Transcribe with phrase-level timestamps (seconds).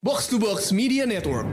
[0.00, 1.46] Box to Box Media Network.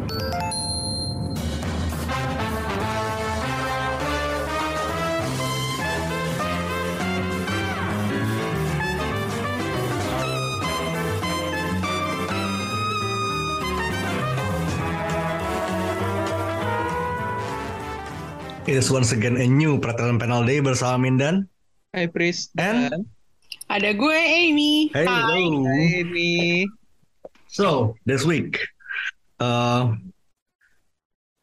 [18.66, 21.46] It is once again a new Peraturan Panel Day bersama Mindan.
[21.94, 23.02] Hai Pris And- dan
[23.70, 24.90] Ada gue Amy.
[24.94, 25.42] Hey, Hai.
[25.42, 25.66] hello.
[25.70, 26.66] Amy.
[27.56, 28.60] So this week,
[29.40, 29.96] uh,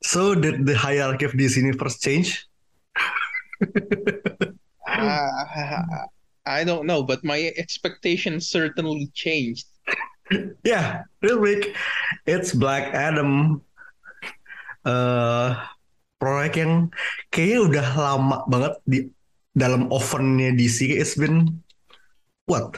[0.05, 2.45] so did the hierarchy of this universe change?
[4.85, 6.05] Ah,
[6.45, 9.65] I don't know, but my expectations certainly changed.
[10.61, 11.73] Yeah, this week
[12.29, 13.65] it's Black Adam.
[14.85, 15.57] Uh,
[16.21, 16.93] proyek yang
[17.33, 18.99] kayaknya udah lama banget di
[19.57, 20.93] dalam ovennya DC.
[20.93, 21.65] It's been
[22.45, 22.77] what?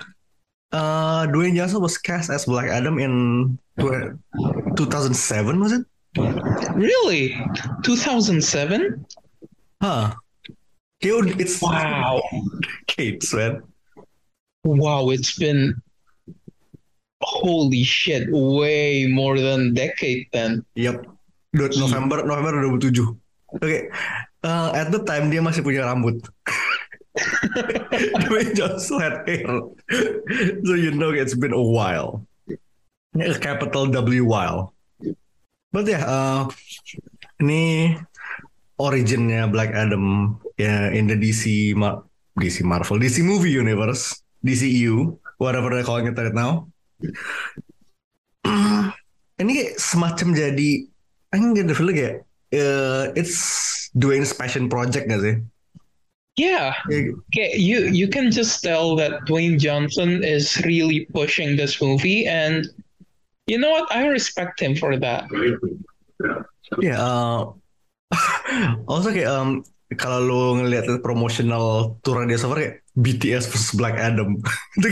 [0.74, 4.19] Uh, Dwayne Johnson was cast as Black Adam in tw-
[4.74, 5.87] 2007, was it?
[6.74, 7.38] Really?
[7.87, 9.07] 2007?
[9.79, 10.18] Huh.
[10.98, 12.18] Udah- it's Wow.
[12.90, 13.63] decades, man.
[14.66, 15.79] Wow, it's been
[17.23, 20.65] holy shit, way more than decade then.
[20.74, 21.07] Yep.
[21.54, 23.15] Du- November November 2007.
[23.63, 23.80] Oke.
[24.43, 26.18] Uh, at the time dia masih punya rambut.
[28.26, 29.46] Dwayne Johnson hair.
[30.66, 32.26] so you know it's been a while.
[33.15, 34.74] A capital W while.
[35.70, 36.42] But ya, uh,
[37.38, 37.95] ini
[38.79, 42.02] originnya Black Adam ya in the DC Ma-
[42.35, 46.66] DC Marvel, DC movie universe, DCU, whatever they're calling it right now.
[49.42, 50.70] ini semacam jadi
[51.35, 52.16] I get the feeling kayak
[52.54, 55.37] uh, it's Dwayne's passion project gak sih?
[56.35, 56.74] Yeah,
[57.30, 62.66] okay, you you can just tell that Dwayne Johnson is really pushing this movie, and
[63.46, 63.87] you know what?
[63.95, 65.31] I respect him for that.
[66.82, 67.54] Yeah, uh,
[68.91, 69.62] also kayak um,
[69.94, 74.42] kalau lu ngeliat promotional tour dia far kayak BTS versus Black Adam.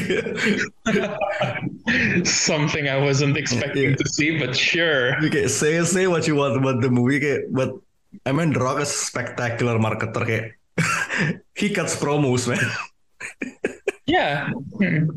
[2.22, 3.99] Something I wasn't expecting Yeah.
[3.99, 5.19] to see, but sure.
[5.19, 7.75] You kayak say say what you want about the movie kayak but
[8.22, 10.47] I mean The Rock is spectacular marketer kayak
[11.55, 12.65] he cuts promos man.
[14.06, 15.15] Yeah, hmm.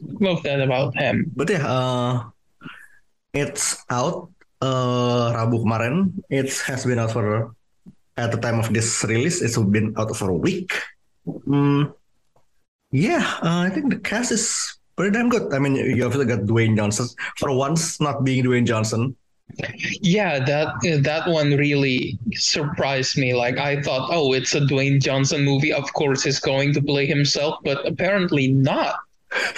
[0.00, 1.32] love that about him.
[1.34, 2.30] But yeah, uh,
[3.34, 6.14] it's out uh, Rabu kemarin.
[6.30, 7.54] It has been out for
[8.16, 9.42] at the time of this release.
[9.42, 10.74] It's been out for a week.
[11.26, 11.92] Mm,
[12.90, 15.52] yeah, uh, I think the cast is pretty damn good.
[15.52, 19.16] I mean, you obviously got Dwayne Johnson for once, not being Dwayne Johnson.
[20.00, 23.34] Yeah, that that one really surprised me.
[23.34, 25.72] Like I thought, oh, it's a Dwayne Johnson movie.
[25.72, 29.02] Of course, he's going to play himself, but apparently not.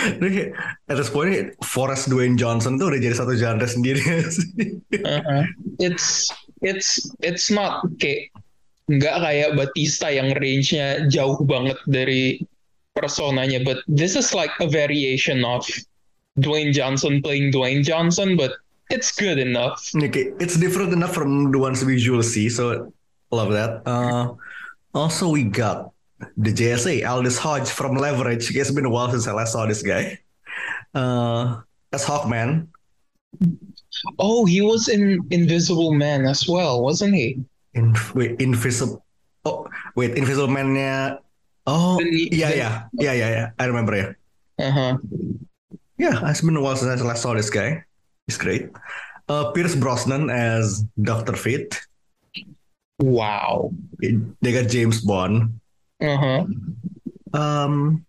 [0.00, 0.50] Jadi,
[0.90, 4.02] At this point, Forrest Dwayne Johnson tuh udah jadi satu genre sendiri.
[4.90, 5.44] Uh-huh.
[5.78, 8.34] It's it's it's not kayak
[8.90, 12.42] nggak kayak Batista yang range-nya jauh banget dari
[12.98, 15.62] personanya, but this is like a variation of
[16.42, 18.58] Dwayne Johnson playing Dwayne Johnson, but
[18.90, 19.90] it's good enough.
[19.94, 22.92] Okay, it's different enough from the ones we usually see, so
[23.30, 23.82] love that.
[23.86, 24.34] Uh,
[24.94, 25.92] also, we got
[26.36, 28.54] the JSA, Aldous Hodge from Leverage.
[28.54, 30.18] It's been a while since I last saw this guy.
[30.94, 31.60] Uh,
[31.92, 32.66] as Hawkman.
[34.18, 37.38] Oh, he was in Invisible Man as well, wasn't he?
[37.74, 39.04] In, wait, Invisible.
[39.44, 41.18] Oh, wait, Invisible Man-nya.
[41.66, 43.46] Oh, The- yeah, the- yeah, yeah, yeah, yeah.
[43.58, 44.12] I remember, yeah.
[44.66, 44.98] Uh-huh.
[45.96, 47.84] Yeah, it's been a while since I last saw this guy.
[48.30, 48.70] He's great.
[49.26, 51.74] Uh, Pierce Brosnan as Doctor Fate.
[53.02, 53.74] Wow.
[53.98, 55.58] They got James Bond.
[55.98, 56.46] Uh-huh.
[57.34, 58.06] Um,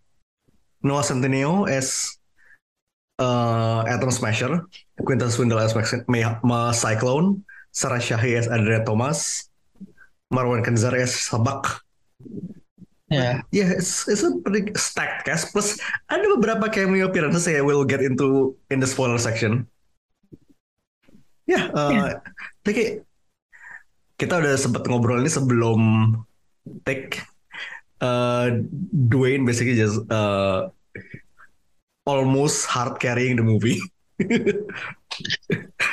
[0.85, 2.21] Noah Centineo as
[3.17, 4.61] uh, Atom Smasher,
[5.01, 5.73] Quintus Swindle as
[6.05, 7.41] Ma- Ma- Cyclone,
[7.73, 9.49] Sarah Shahi as Andrea Thomas,
[10.29, 11.81] Marwan Kenzar as Sabak.
[13.09, 13.41] Yeah.
[13.49, 15.49] Yeah, it's it's a pretty stacked cast.
[15.49, 15.81] Plus
[16.13, 19.65] ada beberapa cameo appearances yang we'll get into in the spoiler section.
[21.51, 22.23] Yeah, uh,
[22.63, 22.93] tapi kayak
[24.15, 25.79] kita udah sempat ngobrol ini sebelum
[26.87, 27.19] take.
[28.01, 28.65] Uh,
[29.13, 30.73] Dwayne basically just uh,
[32.09, 33.77] almost hard carrying the movie.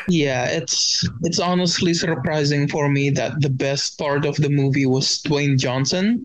[0.09, 5.21] Yeah, it's it's honestly surprising for me that the best part of the movie was
[5.21, 6.25] Dwayne Johnson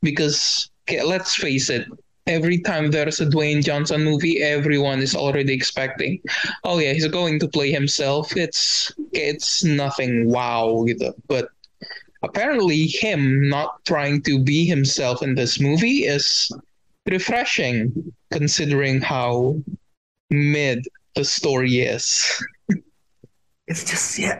[0.00, 1.84] because okay, let's face it,
[2.26, 6.20] every time there's a Dwayne Johnson movie, everyone is already expecting,
[6.64, 8.36] oh yeah, he's going to play himself.
[8.36, 11.12] It's it's nothing wow gitu.
[11.26, 11.48] But
[12.22, 16.52] apparently him not trying to be himself in this movie is
[17.08, 17.92] refreshing
[18.30, 19.56] considering how
[20.30, 22.24] mid the story is.
[23.66, 24.38] it's just yeah,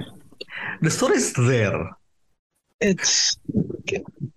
[0.83, 1.91] the story is there.
[2.81, 3.37] It's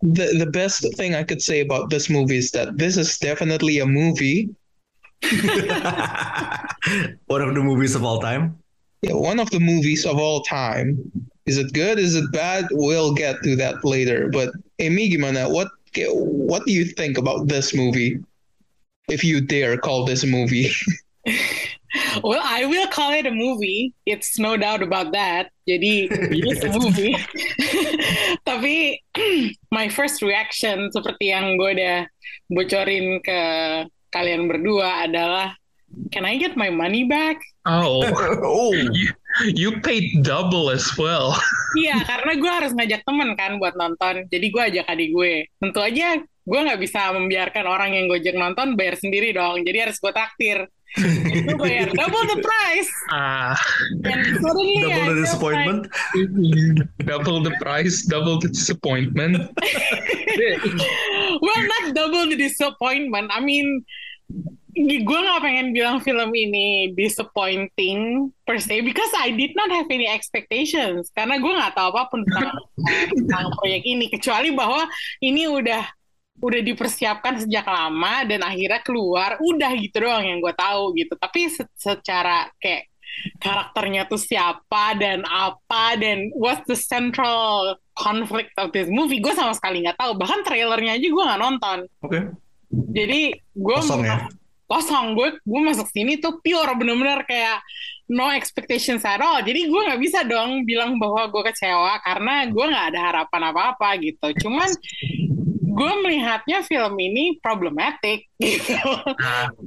[0.03, 3.79] the the best thing I could say about this movie is that this is definitely
[3.79, 4.49] a movie.
[7.27, 8.59] One of the movies of all time.
[9.01, 11.11] Yeah, one of the movies of all time.
[11.45, 11.99] Is it good?
[11.99, 12.67] Is it bad?
[12.71, 14.29] We'll get to that later.
[14.29, 15.51] But Amy, gimana?
[15.51, 15.69] What
[16.07, 18.19] what do you think about this movie?
[19.09, 20.69] If you dare call this a movie.
[22.23, 23.93] Well, I will call it a movie.
[24.05, 25.53] It's no doubt about that.
[25.69, 26.09] Jadi,
[26.49, 27.13] it's a movie.
[28.49, 28.97] Tapi
[29.77, 31.97] my first reaction seperti yang gue udah
[32.49, 33.39] bocorin ke
[34.13, 35.53] kalian berdua adalah
[36.09, 37.37] Can I get my money back?
[37.69, 38.01] Oh,
[38.41, 39.13] oh, you,
[39.53, 41.37] you paid double as well.
[41.77, 44.25] Iya, karena gue harus ngajak temen kan buat nonton.
[44.25, 45.45] Jadi gue ajak adik gue.
[45.61, 49.61] Tentu aja gue nggak bisa membiarkan orang yang gue ajak nonton bayar sendiri dong.
[49.61, 50.65] Jadi harus gue taktir.
[51.33, 52.91] Itu bayar double the price.
[53.09, 53.57] Ah,
[54.05, 55.81] And suddenly double the disappointment.
[57.01, 59.37] double the price, double the disappointment.
[61.41, 63.33] well, not double the disappointment.
[63.33, 63.81] I mean,
[64.73, 70.09] gue nggak pengen bilang film ini disappointing per se because I did not have any
[70.09, 72.57] expectations karena gue nggak tahu apa pun tentang,
[73.13, 74.89] tentang proyek ini kecuali bahwa
[75.21, 75.85] ini udah
[76.43, 81.15] udah dipersiapkan sejak lama dan akhirnya keluar udah gitu doang yang gue tahu gitu.
[81.15, 82.91] Tapi se- secara kayak
[83.39, 89.55] karakternya tuh siapa dan apa dan what's the central conflict of this movie gue sama
[89.55, 90.19] sekali nggak tahu.
[90.19, 91.77] Bahkan trailernya aja gue nggak nonton.
[92.03, 92.19] Oke,
[92.91, 94.27] jadi gue kosong ya.
[94.67, 95.15] kosong.
[95.15, 97.61] Gue gue masuk sini tuh pure bener-bener kayak
[98.09, 99.39] no expectations at all.
[99.39, 103.89] Jadi gue nggak bisa dong bilang bahwa gue kecewa karena gue nggak ada harapan apa-apa
[104.01, 104.27] gitu.
[104.43, 104.67] Cuman
[105.73, 108.77] gue melihatnya film ini problematic gitu.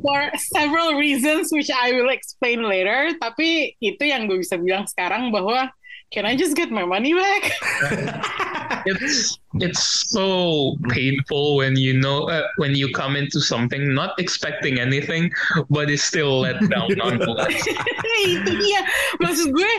[0.00, 0.20] For
[0.54, 5.74] several reasons which I will explain later tapi itu yang gue bisa bilang sekarang bahwa
[6.14, 7.42] can I just get my money back?
[8.86, 9.82] It's it's
[10.14, 15.34] so painful when you know uh, when you come into something not expecting anything,
[15.66, 17.50] but it's still let down nonetheless.
[18.30, 18.80] itu dia.
[19.18, 19.72] Maksud gue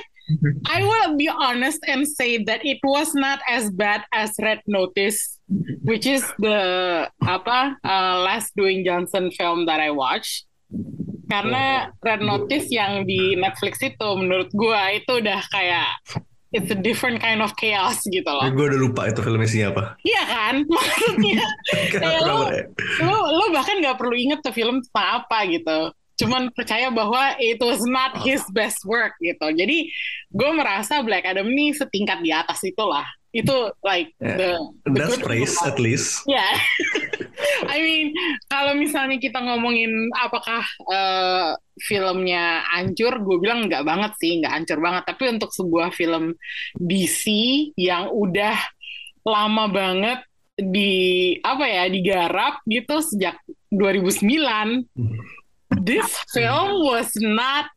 [0.68, 5.37] I will be honest and say that it was not as bad as Red Notice
[5.84, 6.60] which is the
[7.24, 10.46] apa uh, last Dwayne Johnson film that I watched.
[11.28, 15.92] Karena Red Notice yang di Netflix itu menurut gue itu udah kayak
[16.56, 18.48] it's a different kind of chaos gitu loh.
[18.52, 19.84] Gue udah lupa itu film isinya apa.
[20.08, 20.56] iya kan?
[20.72, 21.44] Maksudnya
[22.04, 22.48] kayak lo
[23.04, 25.80] lo lo bahkan nggak perlu inget tuh film tentang apa gitu.
[26.18, 29.52] Cuman percaya bahwa it was not his best work gitu.
[29.52, 29.92] Jadi
[30.32, 34.56] gue merasa Black Adam ini setingkat di atas itulah itu like the,
[34.88, 36.24] the That's praise at least.
[36.26, 36.46] Ya,
[37.74, 38.08] I mean
[38.48, 44.80] kalau misalnya kita ngomongin apakah eh, filmnya hancur, gue bilang nggak banget sih, nggak hancur
[44.80, 45.04] banget.
[45.06, 46.34] Tapi untuk sebuah film
[46.80, 47.26] DC
[47.78, 48.58] yang udah
[49.28, 50.20] lama banget
[50.58, 53.38] di apa ya digarap gitu sejak
[53.70, 54.88] 2009,
[55.86, 57.70] this film was not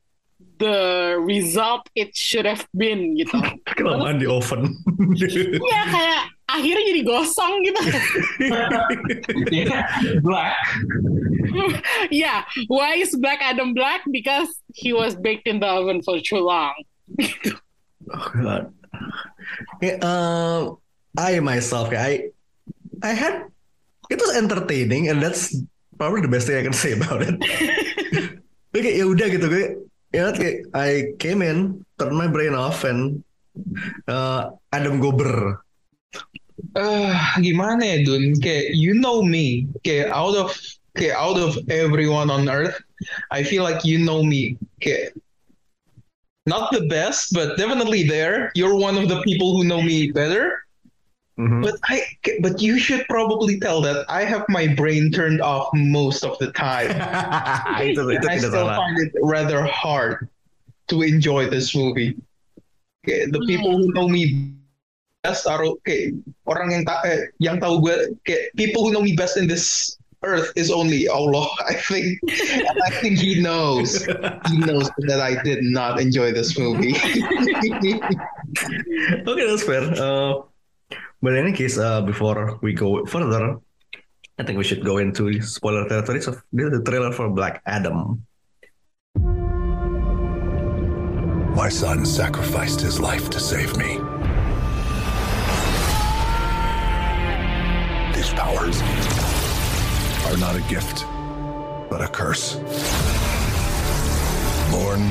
[0.61, 3.35] the result it should have been gitu.
[3.81, 4.69] Kelamaan di oven.
[5.11, 7.81] Iya kayak akhirnya jadi gosong gitu.
[10.27, 10.55] black.
[12.13, 14.05] yeah, why is Black Adam black?
[14.13, 16.77] Because he was baked in the oven for too long.
[18.13, 18.71] Oh god.
[19.81, 20.79] Yeah, um,
[21.17, 22.31] I myself, I,
[23.03, 23.49] I had
[24.13, 25.57] it was entertaining and that's
[25.97, 27.35] probably the best thing I can say about it.
[28.71, 29.90] Oke, ya udah gitu gue.
[30.11, 33.23] Ya kayak I came in, turn my brain off and
[34.11, 35.63] uh, Adam Gober.
[36.75, 38.35] Uh, gimana ya Dun?
[38.43, 39.71] Kayak you know me.
[39.87, 40.51] Kayak out of
[40.99, 42.75] kayak out of everyone on earth,
[43.31, 44.59] I feel like you know me.
[44.83, 45.15] Kayak
[46.47, 48.51] not the best, but definitely there.
[48.55, 50.60] You're one of the people who know me better.
[51.41, 51.65] Mhm.
[51.65, 52.05] But I,
[52.45, 56.53] but you should probably tell that I have my brain turned off most of the
[56.53, 56.93] time.
[57.81, 60.29] itu itu I still find it rather hard
[60.93, 62.13] to enjoy this movie.
[63.01, 64.53] Okay, the people who know me
[65.25, 66.13] best are okay.
[66.45, 69.97] Orang yang ta- eh, yang tahu gue, kayak people who know me best in this
[70.21, 71.49] earth is only Allah.
[71.65, 72.21] I think,
[72.85, 74.05] I think he knows.
[74.53, 76.93] He knows that I did not enjoy this movie.
[79.23, 79.87] Okay, that's fair.
[79.95, 80.43] Uh,
[81.23, 83.59] but in any case, uh, before we go further,
[84.39, 88.27] I think we should go into spoiler territories of the trailer for Black Adam.
[91.55, 93.99] My son sacrificed his life to save me.
[98.15, 98.81] These powers
[100.27, 101.05] are not a gift,
[101.91, 102.55] but a curse.
[104.71, 105.03] Born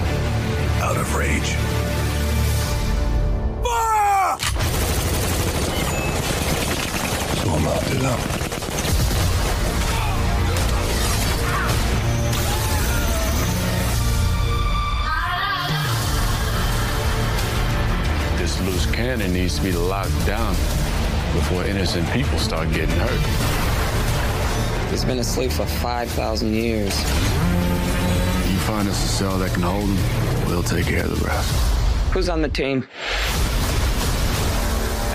[0.82, 1.88] out of rage.
[7.58, 8.20] It up.
[18.38, 20.53] This loose cannon needs to be locked down
[21.34, 23.70] before innocent people start getting hurt.
[24.91, 27.00] He's been asleep for 5,000 years.
[28.50, 31.51] You find us a cell that can hold him, we'll take care of the rest.
[32.12, 32.88] Who's on the team?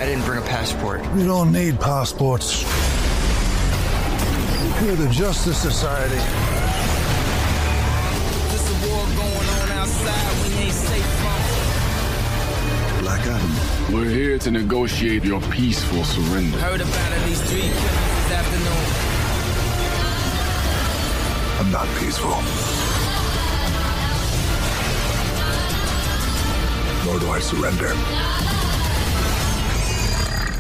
[0.05, 1.01] I didn't bring a passport.
[1.13, 2.63] We don't need passports.
[4.83, 6.21] We're the Justice Society.
[8.51, 11.41] There's a war going on outside we ain't safe from.
[13.01, 13.95] Black Adam.
[13.95, 16.59] We're here to negotiate your peaceful surrender.
[16.59, 18.85] Heard about it, these street killings this afternoon.
[21.61, 22.43] I'm not peaceful.
[27.07, 28.74] Nor do I surrender.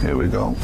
[0.00, 0.54] Here we go.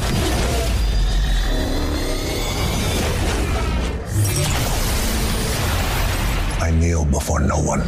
[6.61, 7.81] I kneel before no one.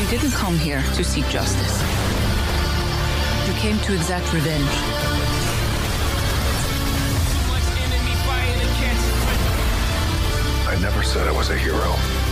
[0.00, 1.80] You didn't come here to seek justice.
[3.46, 4.74] You came to exact revenge.
[7.30, 9.04] Too much enemy fire to catch.
[10.68, 12.23] I never said I was a hero.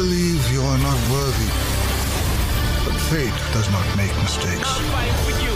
[0.00, 1.50] Believe you are not worthy.
[2.86, 4.64] But fate does not make mistakes.
[4.64, 5.54] I'm fighting for you.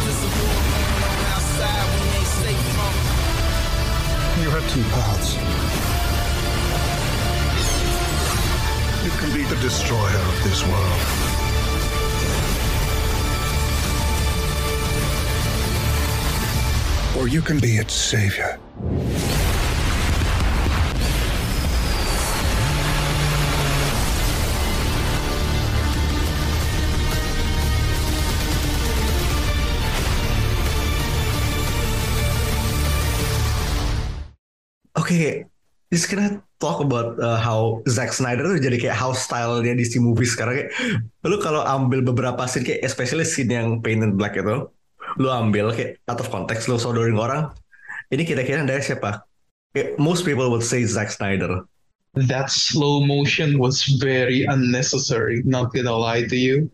[0.00, 2.92] There's a war going on outside we ain't safe from.
[4.42, 5.30] You have two paths.
[9.04, 11.02] You can be the destroyer of this world.
[17.18, 18.58] Or you can be its savior.
[35.10, 35.50] Oke,
[35.90, 39.98] just gonna talk about uh, how Zack Snyder tuh jadi kayak house style-nya di DC
[39.98, 40.70] movie sekarang kayak
[41.26, 44.70] lu kalau ambil beberapa scene kayak especially scene yang painted black itu
[45.18, 47.50] lu ambil kayak out of context lu sodorin orang
[48.10, 49.22] ini kira-kira dari siapa?
[49.70, 51.62] Kayak, most people would say Zack Snyder.
[52.14, 55.46] That slow motion was very unnecessary.
[55.46, 56.66] Not gonna lie to you.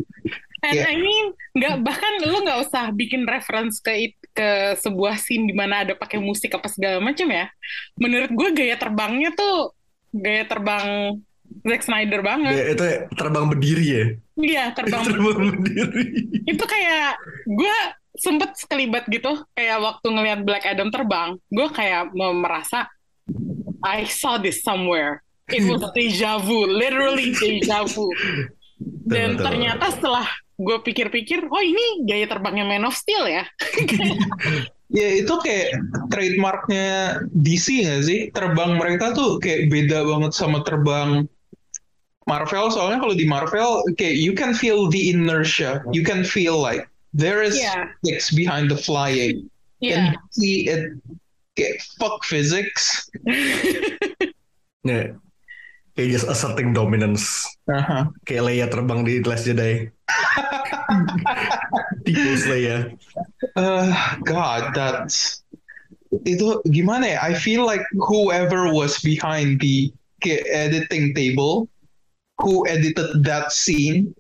[0.65, 0.89] And Yeah.
[0.89, 1.27] I mean,
[1.61, 5.97] nggak bahkan lu nggak usah bikin reference ke it- ke sebuah scene di mana ada
[5.97, 7.49] pakai musik apa segala macam ya.
[7.97, 9.73] Menurut gue gaya terbangnya tuh
[10.13, 11.17] gaya terbang
[11.65, 12.53] Zack Snyder banget.
[12.53, 12.85] Dia itu
[13.17, 14.05] terbang berdiri ya.
[14.37, 15.03] Iya, terbang.
[15.09, 16.05] terbang berdiri.
[16.45, 17.17] Itu kayak
[17.49, 17.77] gue
[18.17, 22.89] sempet sekelibat gitu, kayak waktu ngelihat Black Adam terbang, gue kayak me- merasa
[23.85, 25.21] I saw this somewhere.
[25.53, 28.09] It was deja vu, literally deja vu.
[29.07, 30.27] Dan ternyata setelah
[30.57, 33.45] gue pikir-pikir, oh ini gaya terbangnya Man of Steel ya.
[34.87, 35.83] Ya itu kayak
[36.15, 38.21] trademarknya DC nggak sih?
[38.31, 41.27] Terbang mereka tuh kayak beda banget sama terbang
[42.31, 42.71] Marvel.
[42.71, 45.83] Soalnya kalau di Marvel, kayak you can feel the inertia.
[45.91, 47.59] You can feel like there is
[48.07, 49.51] physics behind the flying.
[49.83, 50.15] Iya.
[50.15, 50.95] And see it
[51.59, 53.11] kayak fuck physics.
[54.87, 55.19] Ya.
[55.97, 57.49] Kayak just asserting dominance.
[57.73, 58.13] Aha.
[58.29, 59.89] Kayak Leia terbang di Last Jedi.
[62.05, 62.93] Tikus Leia.
[63.57, 63.89] Uh,
[64.29, 65.41] God, that's
[66.29, 67.19] itu gimana ya?
[67.25, 69.91] I feel like whoever was behind the
[70.53, 71.69] editing table,
[72.41, 74.15] who edited that scene,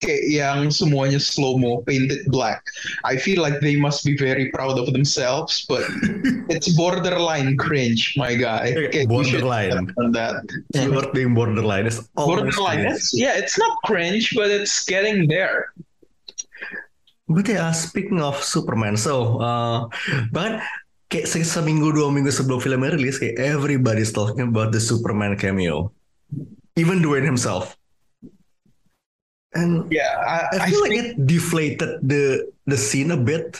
[0.00, 2.64] kayak yang semuanya slow mo, painted black.
[3.04, 5.84] I feel like they must be very proud of themselves, but
[6.52, 8.72] it's borderline cringe, my guy.
[8.72, 9.92] Okay, borderline.
[10.16, 10.42] that.
[10.72, 15.76] Keyword being borderline is almost Borderline, it's, yeah, it's not cringe, but it's getting there.
[17.30, 19.86] But ya, speaking of Superman, so uh,
[20.34, 20.58] bahkan
[21.06, 25.94] kayak se- seminggu dua minggu sebelum filmnya rilis, kayak everybody's talking about the Superman cameo,
[26.74, 27.78] even Dwayne himself.
[29.54, 33.58] And Yeah, I, I I feel like think- it deflated the the scene a bit.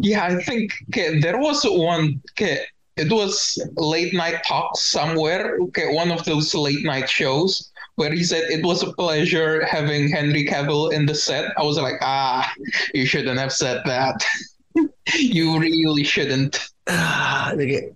[0.00, 2.64] Yeah, I think okay, there was one okay,
[2.96, 8.24] it was late night talk somewhere, okay, one of those late night shows where he
[8.24, 11.52] said it was a pleasure having Henry Cavill in the set.
[11.60, 12.50] I was like, ah,
[12.94, 14.24] you shouldn't have said that.
[15.14, 16.56] you really shouldn't.
[16.88, 17.92] Ah, dia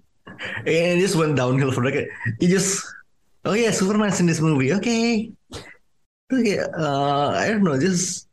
[0.68, 1.92] and it just went downhill from there.
[1.96, 2.08] Kayak,
[2.40, 2.84] He just,
[3.48, 5.32] oh yeah, Superman's in this movie, okay.
[6.26, 8.26] Terus kayak, uh, I don't know, just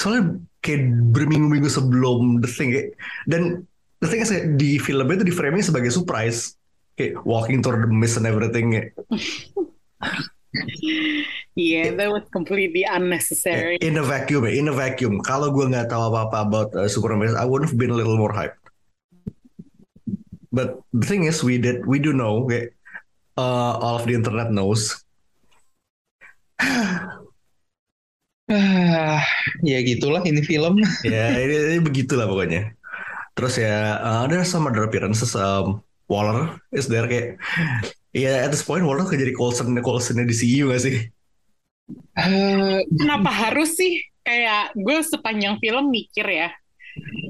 [0.00, 2.96] soalnya kayak berminggu-minggu sebelum the thing kayak,
[3.28, 3.68] dan
[4.00, 6.56] the thing is kayak, di filmnya itu di framing sebagai surprise,
[6.96, 8.72] kayak walking through the mist and everything.
[8.72, 8.88] Kayak.
[11.54, 13.78] Yeah, that was completely unnecessary.
[13.78, 15.22] In a vacuum, in a vacuum.
[15.22, 18.34] Kalau gue nggak tahu apa-apa about uh, Superman, I would have been a little more
[18.34, 18.58] hyped.
[20.54, 22.74] But the thing is, we did, we do know, kayak,
[23.34, 25.03] uh, all of the internet knows.
[28.44, 29.24] Ah,
[29.70, 30.80] ya gitulah ini film.
[31.06, 32.76] ya, ini, ini begitulah pokoknya.
[33.34, 35.34] Terus ya, uh, ada some other appearances.
[35.34, 37.40] Um, Waller is there kayak,
[38.12, 40.96] ya at this point Waller kayak jadi Coulson, Coulsonnya di CU gak sih?
[42.20, 44.04] Eh, Kenapa harus sih?
[44.24, 46.48] Kayak gue sepanjang film mikir ya,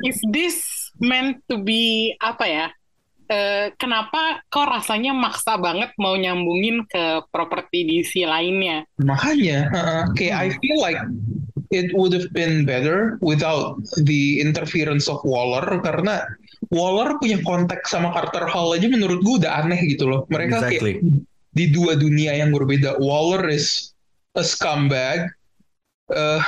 [0.06, 2.66] is this meant to be apa ya?
[3.24, 8.84] Eh, kenapa kok rasanya maksa banget mau nyambungin ke properti DC lainnya?
[9.00, 11.00] makanya, uh, kayak I feel like
[11.72, 16.28] it would have been better without the interference of Waller karena
[16.68, 20.20] Waller punya kontak sama Carter Hall aja menurut gue udah aneh gitu loh.
[20.28, 21.00] Mereka Exactly.
[21.00, 23.00] kayak di dua dunia yang berbeda.
[23.00, 23.96] Waller is
[24.36, 25.32] a scumbag.
[26.12, 26.44] Uh,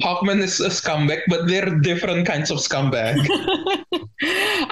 [0.00, 3.20] Hawkman is a scumbag, but they're different kinds of scumbag.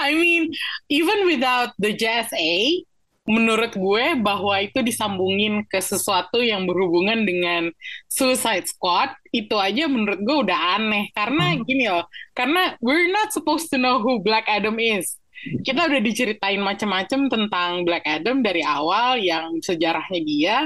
[0.03, 0.51] I mean,
[0.91, 2.83] even without the JSA,
[3.23, 7.71] menurut gue bahwa itu disambungin ke sesuatu yang berhubungan dengan
[8.11, 11.11] Suicide Squad, itu aja menurut gue udah aneh.
[11.15, 15.19] Karena gini loh, karena we're not supposed to know who Black Adam is.
[15.43, 20.57] Kita udah diceritain macam-macam tentang Black Adam dari awal yang sejarahnya dia.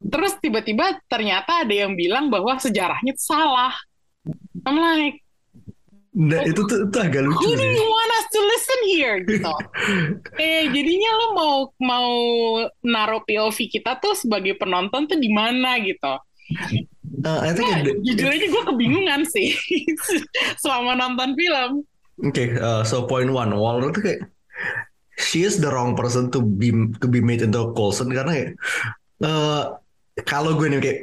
[0.00, 3.74] Terus tiba-tiba ternyata ada yang bilang bahwa sejarahnya itu salah.
[4.66, 5.22] I'm like,
[6.10, 7.70] Nah, itu tuh, itu agak lucu who do sih.
[7.70, 9.52] you want us to listen here gitu.
[10.42, 12.08] eh jadinya lo mau mau
[12.82, 16.18] naruh POV kita tuh sebagai penonton tuh di mana gitu.
[17.22, 19.54] Uh, I think Nah, it- jujur aja gue kebingungan sih
[20.62, 21.86] selama nonton film.
[22.20, 24.20] Oke, uh, so point one, Waller tuh kayak
[25.14, 28.46] she is the wrong person to be to be made into a Coulson karena ya
[29.22, 29.62] uh,
[30.26, 31.00] kalau gue nih kayak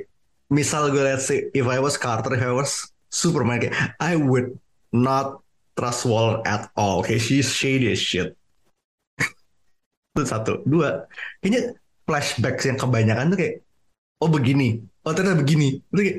[0.50, 4.58] misal gue let's say if I was Carter, if I was Superman kayak I would
[4.94, 5.42] not
[5.78, 7.04] trust Waller at all.
[7.06, 8.34] Kayak she's shady as shit.
[10.16, 11.06] Itu satu, dua.
[11.40, 13.56] Kayaknya flashbacks yang kebanyakan tuh kayak
[14.24, 15.84] oh begini, oh ternyata begini.
[15.94, 16.18] Itu kayak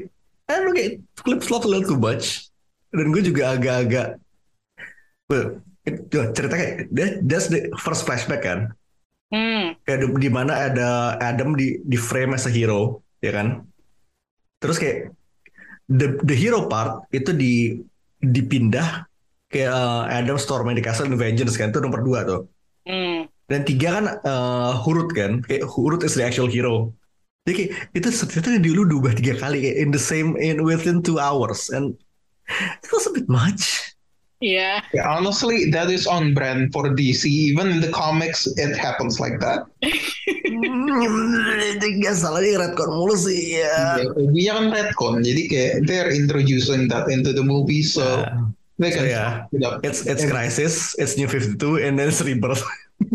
[0.48, 2.48] don't know, kayak flip flop a little too much.
[2.88, 4.16] Dan gue juga agak-agak
[5.28, 5.60] Well,
[6.08, 8.72] cerita kayak that- that's the first flashback kan.
[9.28, 9.76] Hmm.
[9.84, 13.60] Kayak di, di mana ada Adam di di frame as a hero, ya kan?
[14.56, 15.12] Terus kayak
[15.84, 17.52] the the hero part itu di
[18.22, 19.06] dipindah
[19.48, 22.40] kayak uh, Adam storming di Castle and Vengeance kan itu nomor dua tuh.
[22.84, 23.28] Hmm.
[23.48, 26.92] Dan tiga kan uh, Hurut kan, kayak Hurut is the actual hero.
[27.48, 31.16] Jadi kayak itu ternyata dulu diubah tiga kali kayak in the same in within two
[31.16, 31.96] hours and
[32.84, 33.96] it was a bit much.
[34.38, 34.86] Iya.
[34.94, 37.26] Yeah, honestly, that is on brand for DC.
[37.26, 39.66] Even in the comics, it happens like that.
[41.82, 43.98] Gak salah nih retcon mulu sih ya.
[44.30, 48.22] Dia kan retcon, jadi kayak they're introducing that into the movie, so
[48.78, 49.82] they So yeah, it up.
[49.82, 52.62] it's it's Crisis, it's New 52, and then it's Rebirth.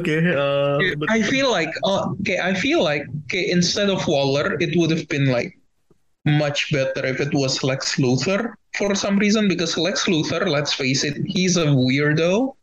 [0.00, 4.56] okay, uh, but- I feel like uh, okay, I feel like okay, instead of Waller,
[4.64, 5.52] it would have been like
[6.24, 11.04] much better if it was Lex Luthor for some reason because Lex Luthor, let's face
[11.04, 12.54] it, he's a weirdo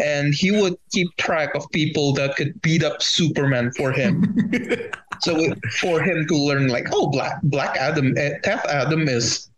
[0.00, 4.36] and he would keep track of people that could beat up Superman for him.
[5.20, 9.50] so for him to learn like, oh, Black Black Adam, eh, Death Adam is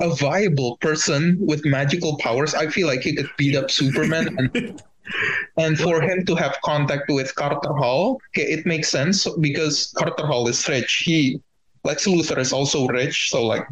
[0.00, 2.54] a viable person with magical powers.
[2.54, 4.82] I feel like he could beat up Superman and
[5.56, 10.26] and for him to have contact with Carter Hall, okay, it makes sense because Carter
[10.26, 11.02] Hall is rich.
[11.04, 11.40] He
[11.84, 13.66] Lex Luthor is also rich, so like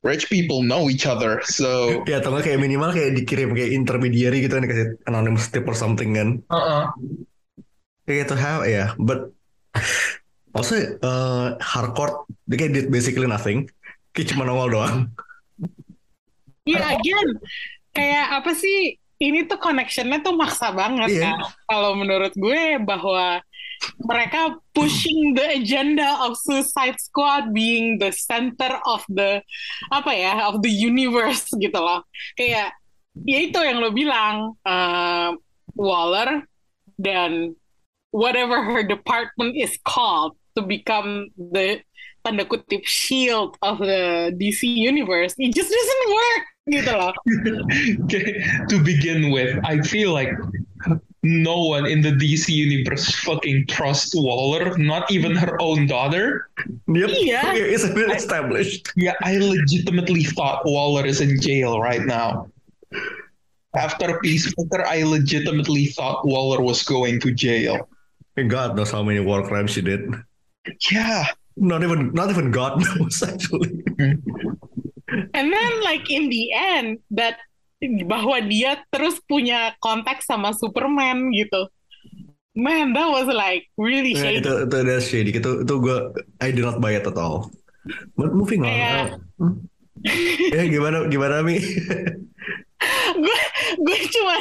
[0.00, 1.40] rich people know each other.
[1.44, 1.68] So
[2.10, 6.16] ya atau kayak minimal kayak dikirim kayak intermediary gitu kan dikasih anonymous tip or something
[6.16, 6.40] kan.
[6.48, 6.88] uh-uh.
[8.08, 9.30] Kayak to have ya, but
[10.56, 13.68] also uh, hardcore dia kayak did basically nothing.
[14.16, 14.96] Kayak cuma nongol doang.
[16.66, 17.28] Iya, again,
[17.94, 18.98] kayak apa sih?
[19.20, 21.22] Ini tuh connectionnya tuh maksa banget Iya.
[21.28, 21.38] kan.
[21.68, 23.44] Kalau menurut gue bahwa
[24.04, 29.42] mereka pushing the agenda of Suicide Squad being the center of the
[29.92, 32.04] apa ya of the universe gitu loh.
[32.36, 32.76] Kayak
[33.26, 35.34] ya itu yang lo bilang uh,
[35.74, 36.44] Waller
[37.00, 37.56] dan
[38.10, 41.80] whatever her department is called to become the
[42.20, 47.12] tanda kutip shield of the DC universe it just doesn't work gitu loh.
[48.06, 50.30] Okay, to begin with, I feel like
[51.22, 56.48] no one in the DC universe fucking trusts Waller, not even her own daughter.
[56.88, 57.10] Yep.
[57.10, 57.40] Iya.
[57.52, 58.88] Okay, it's a bit established.
[58.96, 62.48] Yeah, I legitimately thought Waller is in jail right now.
[63.76, 67.88] After Peacemaker, I legitimately thought Waller was going to jail.
[68.36, 70.08] And God knows how many war crimes she did.
[70.90, 71.26] Yeah.
[71.56, 73.68] Not even not even God knows actually.
[74.00, 74.22] Mm.
[75.34, 77.38] And then like in the end that
[78.04, 81.68] bahwa dia terus punya kontak sama Superman gitu.
[82.52, 84.42] Man, that was like really shady.
[84.44, 85.32] itu itu that's shady.
[85.32, 85.98] Itu itu gue
[86.42, 87.48] I did not buy it at all.
[88.18, 88.68] But moving on.
[88.68, 89.54] Kayak- uh,
[90.52, 91.56] ya gimana gimana mi?
[93.10, 93.38] gue
[93.76, 94.40] gue cuman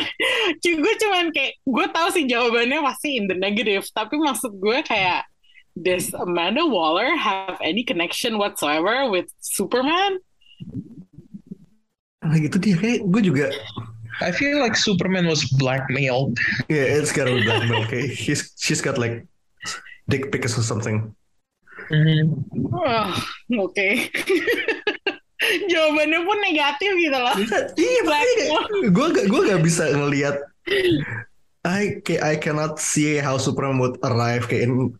[0.64, 5.28] gue cuman kayak gue tahu sih jawabannya pasti in the negative tapi maksud gue kayak
[5.76, 10.20] does Amanda Waller have any connection whatsoever with Superman?
[12.20, 13.46] Nah gitu dia kayak gue juga
[14.20, 16.36] I feel like Superman was blackmailed.
[16.68, 17.88] yeah it's kind of blackmail.
[17.88, 19.24] Okay, she's she's got like
[20.12, 21.16] dick pics or something.
[21.88, 22.44] Mhm.
[22.70, 23.08] Oh,
[23.64, 23.88] oke.
[25.72, 27.32] Jawabannya pun negatif gitu loh.
[27.80, 28.62] Iya Blackmail.
[28.92, 30.36] gue gak gue gak bisa ngelihat
[31.64, 35.00] I I cannot see how Superman would arrive kayak in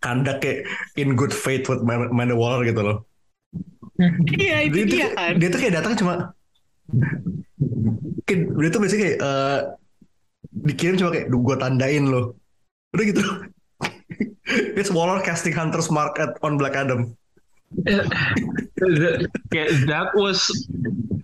[0.00, 0.64] kandak kayak
[0.96, 2.96] in good faith with Man- Amanda Waller gitu loh.
[4.42, 5.32] Iya itu dia, tuh, dia kayak- kan.
[5.38, 6.14] dia tuh kayak datang cuma
[8.32, 9.60] dia tuh biasanya kayak eh,
[10.64, 12.32] dikirim cuma kayak gue tandain loh
[12.92, 13.22] udah gitu
[14.78, 17.12] it's Waller casting Hunter's Mark at on Black Adam
[17.72, 18.04] That,
[19.48, 20.44] yeah, that was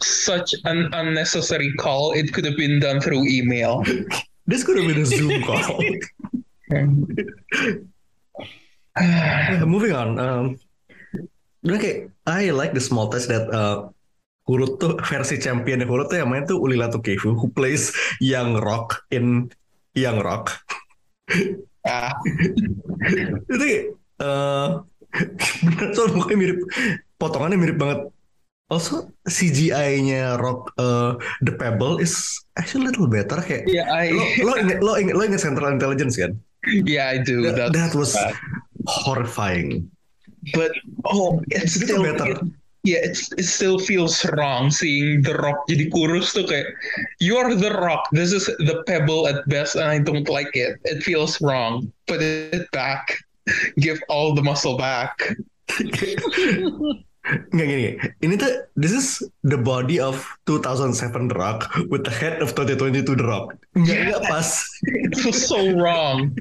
[0.00, 2.16] such an unnecessary call.
[2.16, 3.84] It could have been done through email.
[4.48, 5.76] this could have been a Zoom call
[8.96, 10.44] Yeah, moving on um,
[11.62, 13.88] udah kayak I like the small touch that uh,
[14.44, 19.04] Hurut tuh versi champion Hurut tuh yang main tuh Ulila Tukefu who plays Young Rock
[19.10, 19.48] in
[19.94, 20.56] Young Rock.
[21.88, 22.12] Ah,
[23.48, 23.84] itu kayak
[24.20, 24.68] eh
[25.64, 26.58] bener soal mukanya mirip
[27.16, 28.12] potongannya mirip banget.
[28.68, 34.20] Also CGI-nya Rock eh, The Pebble is actually a little better kayak yeah, I lo
[34.44, 36.36] lo inget lo inget lo inget Central Intelligence kan?
[36.84, 37.40] Yeah, I do.
[37.48, 38.36] that, That, that was bad.
[38.84, 39.88] horrifying
[40.54, 40.72] but
[41.04, 42.32] oh, it's still better.
[42.32, 42.42] it-
[42.86, 46.72] yeah, it's, it still feels wrong seeing the Rock jadi kurus tuh kayak
[47.20, 48.06] you're the Rock.
[48.14, 50.78] This is the Pebble at best, and I don't like it.
[50.86, 51.90] It feels wrong.
[52.06, 53.18] Put it back.
[53.82, 55.18] Give all the muscle back.
[57.28, 57.92] nggak gini
[58.24, 60.16] ini tuh this is the body of
[60.48, 64.64] 2007 The Rock with the head of 2022 The Rock nggak nggak pas
[65.04, 66.32] It feels so wrong.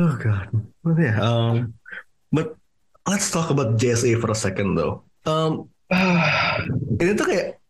[0.00, 0.48] Oh god.
[0.80, 1.76] But yeah, um,
[2.32, 2.56] but
[3.04, 5.04] let's talk about JSA for a second though.
[5.28, 5.68] Um,
[7.04, 7.60] ini tuh kayak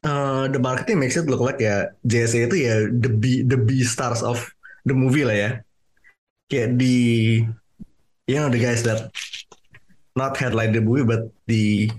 [0.00, 3.84] uh, the marketing makes it look like ya JSA itu ya the B the B
[3.84, 4.40] stars of
[4.88, 5.50] the movie lah ya.
[6.48, 6.96] Kayak di
[8.24, 9.12] you know the guys that
[10.16, 11.92] not headline the movie but the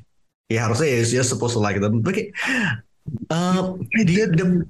[0.50, 2.02] ya harusnya ya you're supposed to like them.
[2.02, 2.34] But kayak,
[3.30, 4.66] um, the, the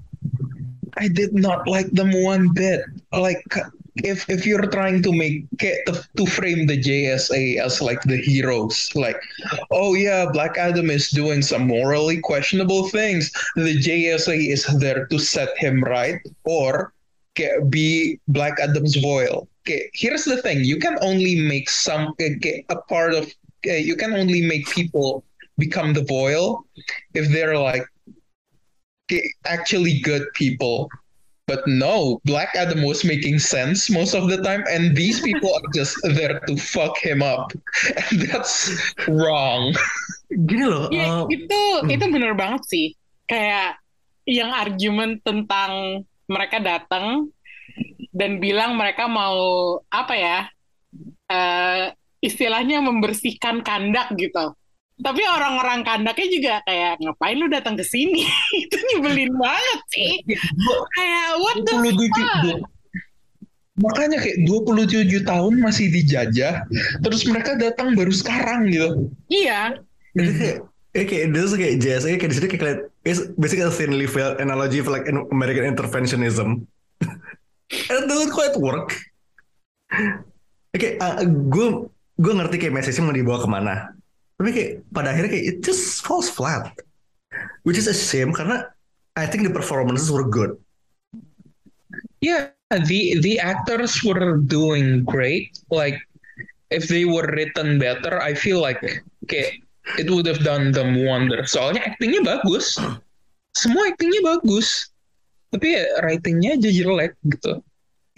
[0.99, 2.84] I did not like them one bit.
[3.15, 3.47] Like
[4.03, 9.19] if if you're trying to make to, frame the JSA as like the heroes, like
[9.71, 13.31] oh yeah, Black Adam is doing some morally questionable things.
[13.55, 16.93] The JSA is there to set him right or
[17.69, 19.47] be Black Adam's foil.
[19.62, 23.31] Okay, here's the thing: you can only make some a part of.
[23.63, 25.23] You can only make people
[25.57, 26.65] become the foil
[27.13, 27.86] if they're like
[29.45, 30.89] actually good people.
[31.47, 35.67] But no, Black Adam was making sense most of the time, and these people are
[35.71, 37.55] just there to fuck him up.
[38.12, 38.75] And that's
[39.07, 39.71] wrong.
[40.27, 40.91] gini loh.
[40.91, 42.88] Ya, uh, itu itu bener banget sih.
[43.31, 43.79] Kayak
[44.27, 47.31] yang argumen tentang mereka datang
[48.12, 50.39] dan bilang mereka mau apa ya?
[51.27, 51.86] eh,
[52.23, 54.55] istilahnya membersihkan kandak gitu.
[54.97, 58.25] Tapi orang-orang kandaknya juga kayak ngapain lu datang ke sini?
[58.65, 60.12] itu nyebelin banget sih.
[60.97, 62.65] Kayak what the 27 fuck?
[63.77, 66.65] makanya kayak 27 tahun masih dijajah,
[67.05, 69.13] terus mereka datang baru sekarang gitu.
[69.29, 69.77] Iya,
[70.17, 70.57] Itu kayak,
[70.97, 74.81] eh, kayak itu kayak JSA kayak di sini kayak it's basically a thinly veiled analogy
[74.81, 76.65] for like an American interventionism.
[77.93, 78.97] And it doesn't quite work.
[80.73, 80.97] Oke,
[81.53, 81.67] gue
[82.17, 83.73] gue ngerti kayak message mau dibawa ke mana.
[84.38, 86.69] Tapi kayak pada akhirnya kayak it just falls flat.
[87.65, 88.69] Which is a shame karena
[89.17, 90.56] I think the performances were good.
[92.21, 95.58] Yeah, the the actors were doing great.
[95.73, 95.97] Like
[96.69, 98.82] if they were written better, I feel like
[99.26, 99.62] kayak
[99.97, 101.45] it would have done them wonder.
[101.50, 102.78] Soalnya actingnya bagus,
[103.56, 104.91] semua actingnya bagus,
[105.50, 107.63] tapi ya writingnya aja jelek gitu.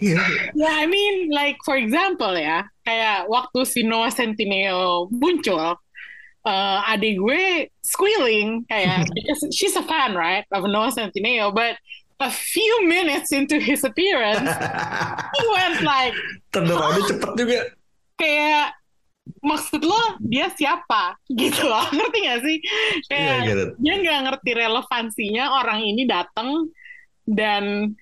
[0.00, 0.16] Iya.
[0.56, 5.76] Ya, I mean, like for example ya, kayak waktu si Noah Centineo muncul,
[6.42, 7.42] uh, adik gue
[7.80, 11.76] squealing kayak because she's a fan right of Noah Centineo, but
[12.20, 14.44] a few minutes into his appearance,
[15.36, 16.12] he went like
[16.52, 17.58] around-nya cepet juga.
[18.14, 18.76] kayak
[19.40, 23.70] maksud lo dia siapa gitu loh ngerti gak sih Iya, kayak I get it.
[23.80, 26.68] dia nggak ngerti relevansinya orang ini datang
[27.24, 27.94] dan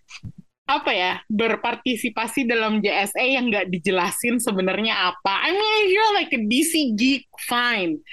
[0.69, 5.41] apa ya berpartisipasi dalam JSA yang nggak dijelasin sebenarnya apa.
[5.41, 8.05] I mean if you're like a DC geek fine,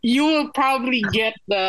[0.00, 1.66] you will probably get the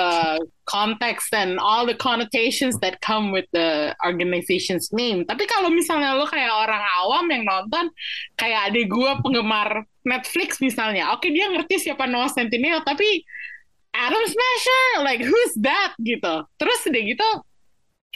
[0.70, 5.26] context and all the connotations that come with the organization's name.
[5.26, 7.90] Tapi kalau misalnya lo kayak orang awam yang nonton,
[8.38, 13.26] kayak adik gue penggemar Netflix misalnya, oke dia ngerti siapa Noah Centineo, tapi
[13.98, 16.46] Adam Smasher, like who's that gitu.
[16.62, 17.30] Terus udah gitu,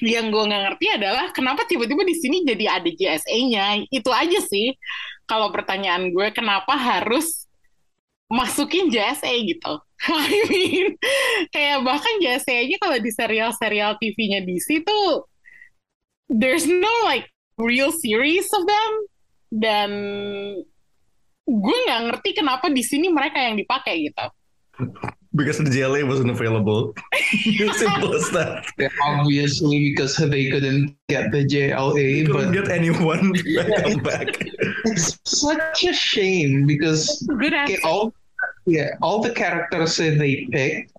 [0.01, 3.85] yang gue nggak ngerti adalah kenapa tiba-tiba di sini jadi ada JSA-nya.
[3.93, 4.73] Itu aja sih.
[5.29, 7.45] Kalau pertanyaan gue, kenapa harus
[8.27, 9.73] masukin JSA gitu?
[10.09, 10.97] I mean,
[11.53, 15.29] kayak bahkan JSA aja kalau di serial-serial TV-nya DC tuh,
[16.27, 17.29] there's no like
[17.61, 18.91] real series of them.
[19.51, 19.89] Dan
[21.45, 24.25] gue nggak ngerti kenapa di sini mereka yang dipakai gitu.
[25.33, 26.93] Because the JLA wasn't available.
[27.73, 28.65] Simple as that.
[28.77, 34.27] Yeah, obviously because they couldn't get the JLA, Couldn't but get anyone to come back.
[34.85, 38.13] it's such a shame because Good okay, all
[38.65, 40.93] yeah, all the characters that they picked,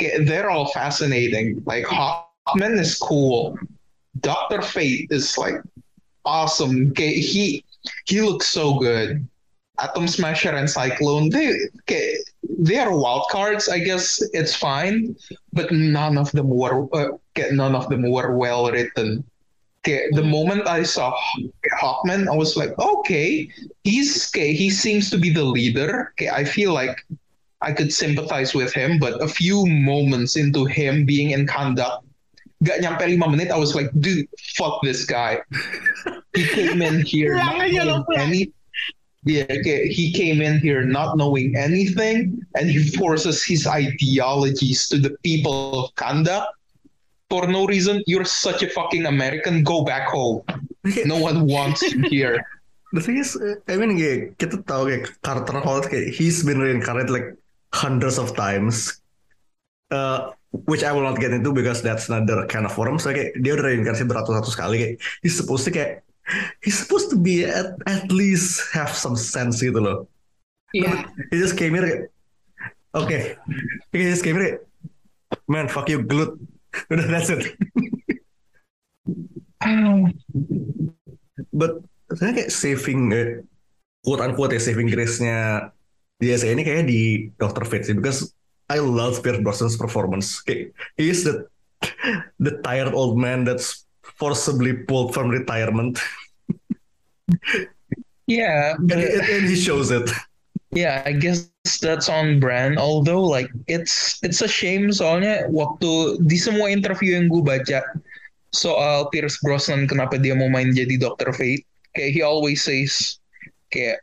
[0.00, 1.62] okay, they're all fascinating.
[1.66, 3.58] Like Hawkman is cool.
[4.20, 5.56] Doctor Fate is like
[6.24, 6.90] awesome.
[6.90, 7.64] Okay, he
[8.06, 9.26] he looks so good.
[9.82, 12.16] Atom Smasher and Cyclone, they okay,
[12.58, 13.68] they are wild cards.
[13.68, 15.16] I guess it's fine,
[15.52, 17.18] but none of them were uh,
[17.50, 19.24] none of them were well written.
[19.82, 21.12] Okay, the moment I saw
[21.82, 23.50] Hawkman, I was like, okay,
[23.82, 24.54] he's okay.
[24.54, 26.14] He seems to be the leader.
[26.14, 27.02] Okay, I feel like
[27.62, 32.06] I could sympathize with him, but a few moments into him being in conduct,
[32.62, 35.42] gak nyampe lima menit, I was like, dude, fuck this guy.
[36.34, 38.26] He came in here not aja lo, knowing pulang.
[38.30, 38.42] any.
[39.24, 39.46] Yeah.
[39.86, 45.84] He came in here not knowing anything, and he forces his ideologies to the people
[45.84, 46.48] of Kanda
[47.30, 48.02] for no reason.
[48.06, 49.62] You're such a fucking American.
[49.62, 50.42] Go back home.
[51.06, 52.42] No one wants you here.
[52.92, 56.60] The thing is, uh, I mean, kayak, kita tahu kayak Carter Holt kayak he's been
[56.60, 57.32] reincarnated like
[57.72, 59.00] hundreds of times,
[59.88, 60.36] uh,
[60.68, 63.00] which I will not get into because that's another kind of forum.
[63.00, 66.04] So kayak dia udah reinkarnasi beratus-ratus kali kayak he's supposed to kayak
[66.62, 70.06] he's supposed to be at, at least have some sense gitu loh.
[70.72, 71.10] Iya.
[71.28, 72.02] He just came here kayak,
[72.96, 73.20] okay,
[73.92, 74.64] he just came here
[75.48, 76.38] man, fuck you, glut.
[76.92, 77.52] Udah, that's it.
[81.52, 81.84] But
[82.16, 83.44] saya kayak saving eh,
[84.04, 85.68] quote unquote ya saving grace-nya
[86.16, 87.68] DSA ini kayak di Dr.
[87.68, 88.32] Fate sih because
[88.72, 90.40] I love Pierce Brosnan's performance.
[90.40, 91.44] Kayak, he is the
[92.40, 93.81] the tired old man that's
[94.22, 95.98] forcibly pulled from retirement
[98.26, 100.08] Yeah, and, and he shows it.
[100.70, 101.50] yeah, I guess
[101.82, 102.78] that's on brand.
[102.78, 107.82] Although like it's it's a shame soalnya waktu di semua interview yang gue baca
[108.54, 111.34] soal Pierce Brosnan kenapa dia mau main jadi Dr.
[111.34, 111.66] Fate,
[111.98, 113.18] kayak he always says
[113.74, 114.00] kayak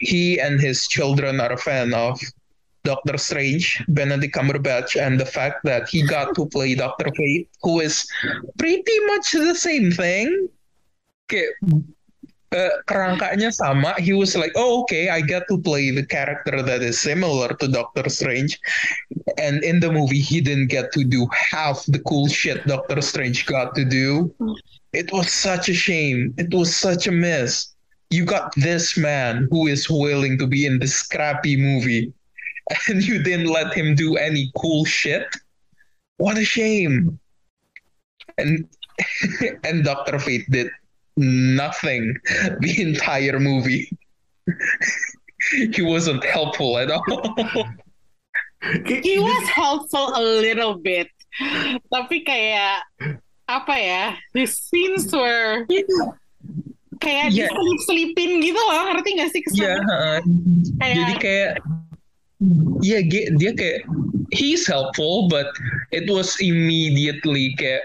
[0.00, 2.18] he and his children are a fan of
[2.88, 7.84] Doctor Strange, Benedict Cumberbatch, and the fact that he got to play Doctor Fate, who
[7.84, 8.08] is
[8.56, 10.48] pretty much the same thing.
[11.28, 11.52] Kayak
[12.56, 13.92] uh, kerangkanya sama.
[14.00, 17.68] He was like, oh okay, I get to play the character that is similar to
[17.68, 18.56] Doctor Strange.
[19.36, 23.44] And in the movie, he didn't get to do half the cool shit Doctor Strange
[23.44, 24.32] got to do.
[24.92, 26.32] It was such a shame.
[26.40, 27.76] It was such a miss.
[28.08, 32.08] You got this man who is willing to be in this crappy movie,
[32.88, 35.24] and you didn't let him do any cool shit.
[36.18, 37.18] What a shame.
[38.36, 38.68] And
[39.64, 40.68] and Doctor Fate did
[41.16, 42.14] nothing
[42.60, 43.90] the entire movie.
[45.50, 47.04] he wasn't helpful at all.
[48.84, 51.06] He was helpful a little bit.
[51.94, 52.82] Tapi kayak
[53.46, 54.04] apa ya?
[54.34, 55.62] The scenes were
[56.98, 57.46] kayak Yeah.
[57.46, 59.62] diselip-selipin gitu loh, ngerti gak sih kesannya?
[59.62, 60.18] Iya, heeh.
[60.18, 60.20] Uh,
[60.82, 61.52] kayak- jadi kayak
[62.80, 63.82] Iya, ge- dia kayak
[64.30, 65.50] he's helpful, but
[65.90, 67.82] it was immediately kayak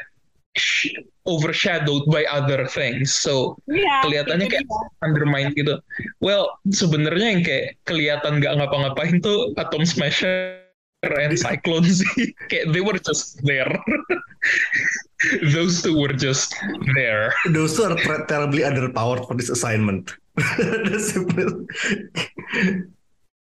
[0.54, 0.94] sh-
[1.26, 3.10] overshadowed by other things.
[3.10, 4.80] So Iya, kelihatannya kayak dia.
[5.02, 5.82] undermine gitu.
[6.22, 10.62] Well, sebenarnya yang kayak kelihatan nggak ngapa-ngapain tuh Atom Smasher
[11.02, 12.06] and Cyclone sih.
[12.54, 13.74] kayak they were just there.
[15.56, 16.52] Those two were just
[17.00, 17.32] there.
[17.50, 20.12] Those two are ter- terribly underpowered for this assignment.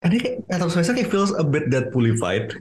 [0.05, 2.61] He, Atom Smasher kayak feels a bit Deadpoolified.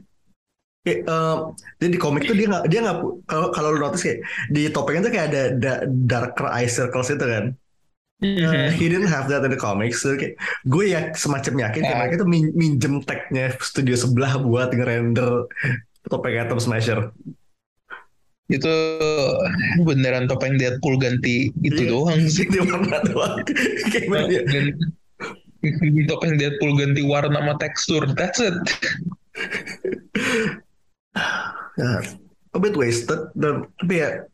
[0.84, 1.38] Kayak, eh,
[1.80, 4.20] dia di komik tuh dia nggak dia nggak kalau kalau lu notice kayak
[4.52, 7.56] di topengnya tuh kayak ada da- darker eye circles itu kan.
[8.24, 10.00] Uh, he didn't have that in the comics.
[10.00, 12.00] So, kayak, gue ya semacam yakin kayak Ya.
[12.00, 15.52] mereka tuh min- minjem tagnya studio sebelah buat ngerender
[16.08, 17.12] topeng Atom Smasher.
[18.48, 18.72] Itu
[19.84, 21.92] beneran topeng Deadpool ganti itu Iya.
[21.92, 22.48] doang sih.
[22.48, 23.44] Di warna doang.
[23.92, 24.08] Kayak
[25.64, 28.04] Ganti, topeng Deadpool ganti warna sama tekstur.
[28.20, 28.54] That's it.
[31.80, 32.04] Ya,
[32.56, 34.28] a bit wasted dan tapi ya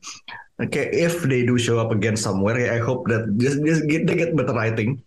[0.60, 4.04] kayak if they do show up again somewhere ya I hope that just just get
[4.04, 5.00] they get better writing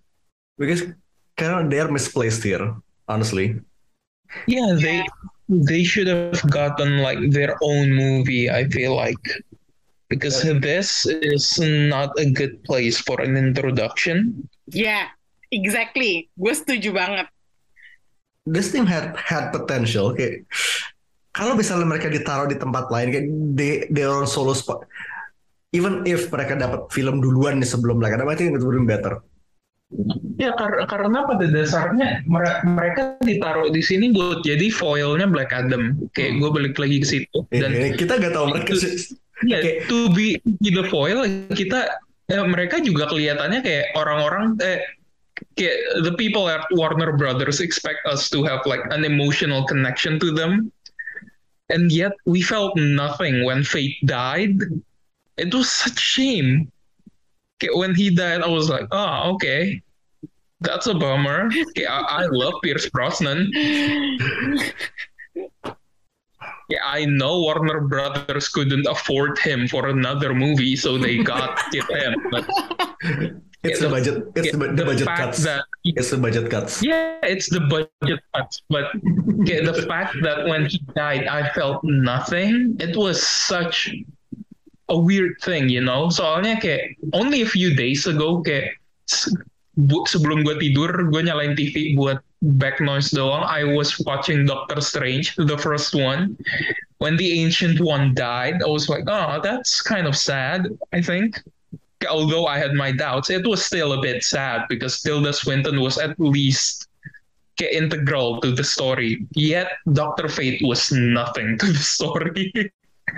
[0.57, 0.89] because
[1.37, 2.73] karena they are misplaced here
[3.05, 3.61] honestly
[4.47, 5.05] Yeah, they
[5.49, 8.51] they should have gotten like their own movie.
[8.51, 9.21] I feel like
[10.09, 14.49] because this is not a good place for an introduction.
[14.73, 15.09] Yeah,
[15.53, 16.27] exactly.
[16.35, 17.29] Gue setuju banget.
[18.43, 20.43] this team had had potential kayak
[21.31, 24.83] kalau misalnya mereka ditaruh di tempat lain kayak they they are on solo spot
[25.71, 29.23] even if mereka dapat film duluan nih sebelum mereka I think it would be better
[30.35, 36.01] Ya kar- karena pada dasarnya mere- mereka ditaruh di sini buat jadi foilnya Black Adam.
[36.11, 39.15] Kayak gue balik lagi ke situ dan Eh, kita nggak tahu mereka sih
[39.47, 41.95] ya Kayak- to be the foil kita
[42.27, 44.83] eh, mereka juga kelihatannya kayak orang-orang eh
[45.57, 50.73] the people at Warner Brothers expect us to have like an emotional connection to them.
[51.69, 54.59] And yet we felt nothing when Fate died.
[55.37, 56.71] It was such shame.
[57.75, 59.83] When he died I was like oh okay.
[60.61, 61.51] That's a bummer.
[61.75, 63.51] Kayak I, I love Pierce Brosnan.
[66.69, 72.15] Yeah, I know Warner Brothers couldn't afford him for another movie, so they got him.
[72.31, 72.49] But
[73.62, 76.83] it's Yeah, the budget it's yeah, the, the budget cuts that it's the budget cuts
[76.83, 78.90] yeah, it's the budget cuts, but
[79.46, 82.77] the fact that when he died, I felt nothing.
[82.81, 83.94] It was such
[84.88, 86.09] a weird thing, you know.
[86.09, 88.77] Soalnya kayak only a few days ago, kayak
[89.77, 92.20] bu- sebelum gue tidur, gue nyalain TV buat
[92.59, 93.46] back noise doang.
[93.46, 96.37] I was watching Doctor Strange, the first one.
[96.98, 100.70] When the Ancient One died, I was like, oh, that's kind of sad.
[100.94, 101.38] I think.
[102.09, 105.99] Although I had my doubts, it was still a bit sad because Tilda Swinton was
[105.99, 106.88] at least
[107.71, 109.27] integral to the story.
[109.33, 112.73] Yet Doctor Fate was nothing to the story.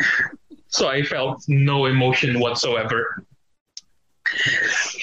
[0.68, 3.24] so I felt no emotion whatsoever.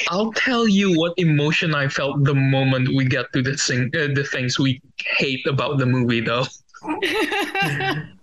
[0.10, 4.14] I'll tell you what emotion I felt the moment we get to the thing, uh,
[4.14, 4.82] the things we
[5.18, 6.46] hate about the movie, though.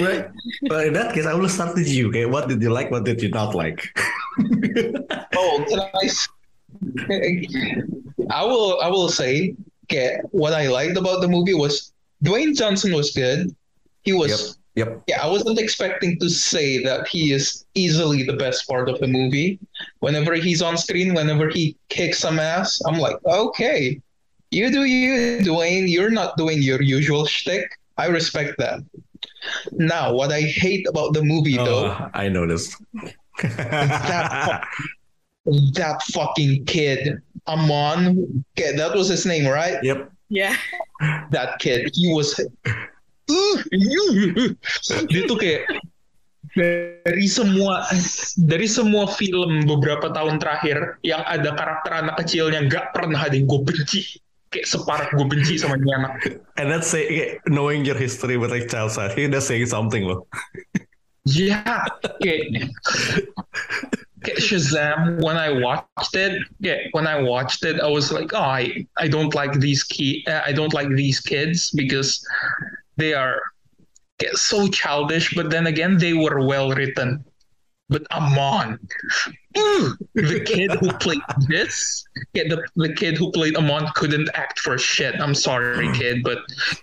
[0.00, 0.28] right
[0.68, 3.04] but in that case I will start with you okay what did you like what
[3.04, 3.80] did you not like
[5.36, 6.08] Oh, can I?
[8.44, 8.80] will.
[8.80, 11.92] I will say, okay, what I liked about the movie was
[12.24, 13.54] Dwayne Johnson was good.
[14.02, 14.58] He was.
[14.74, 18.98] yep Yeah, I wasn't expecting to say that he is easily the best part of
[18.98, 19.58] the movie.
[20.00, 24.00] Whenever he's on screen, whenever he kicks some ass, I'm like, okay,
[24.50, 25.88] you do you, Dwayne.
[25.88, 27.66] You're not doing your usual shtick.
[27.96, 28.80] I respect that.
[29.72, 32.76] Now, what I hate about the movie, though, oh, I know this
[35.74, 39.82] that fucking kid, Amon, okay, that was his name, right?
[39.82, 40.56] yep yeah.
[41.30, 42.34] That kid, he was.
[45.08, 45.64] Dia tuh kayak
[46.54, 47.82] dari semua
[48.46, 53.48] dari semua film beberapa tahun terakhir yang ada karakter anak kecilnya nggak pernah ada yang
[53.48, 54.22] gue benci
[54.54, 56.14] kayak separah gue benci sama dia anak
[56.62, 60.22] and that's say knowing your history with like child side he that's saying something loh
[61.24, 61.64] Ya,
[62.20, 62.68] kayak
[64.20, 68.44] kayak Shazam when I watched it, yeah, when I watched it, I was like, oh,
[68.44, 72.20] I I don't like these key, uh, I don't like these kids because
[73.00, 73.40] they are
[74.36, 75.32] so childish.
[75.32, 77.24] But then again, they were well written.
[77.88, 83.90] But Amon, Ugh, the kid who played this, yeah, the, the kid who played Amon
[83.94, 85.14] couldn't act for shit.
[85.20, 86.38] I'm sorry, kid, but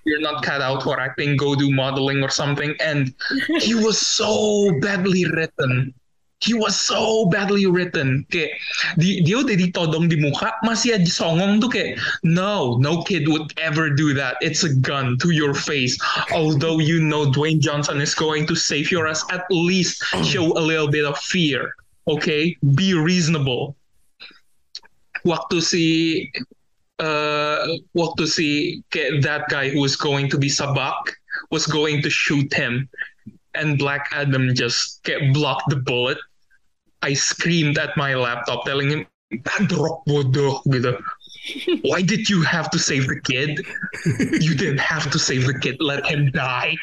[0.05, 1.37] you're not cut out for acting.
[1.37, 2.75] Go do modeling or something.
[2.79, 3.13] And
[3.59, 5.93] he was so badly written.
[6.41, 8.25] He was so badly written.
[8.31, 8.57] Kayak
[8.97, 13.53] di, dia udah ditodong di muka, masih aja songong tuh kayak no, no kid would
[13.61, 14.41] ever do that.
[14.41, 16.01] It's a gun to your face.
[16.33, 20.63] Although you know Dwayne Johnson is going to save your ass, at least show a
[20.63, 21.77] little bit of fear.
[22.07, 23.75] Okay, be reasonable.
[25.25, 25.85] Waktu si
[26.97, 28.47] uh, waktu si
[28.89, 31.13] kayak that guy who was going to be Sabak
[31.53, 32.89] was going to shoot him
[33.53, 36.17] and Black Adam just kayak blocked the bullet.
[37.01, 39.05] I screamed at my laptop telling him,
[39.69, 40.97] "Drop bodoh gitu.
[41.89, 43.65] Why did you have to save the kid?
[44.37, 45.81] You didn't have to save the kid.
[45.81, 46.77] Let him die.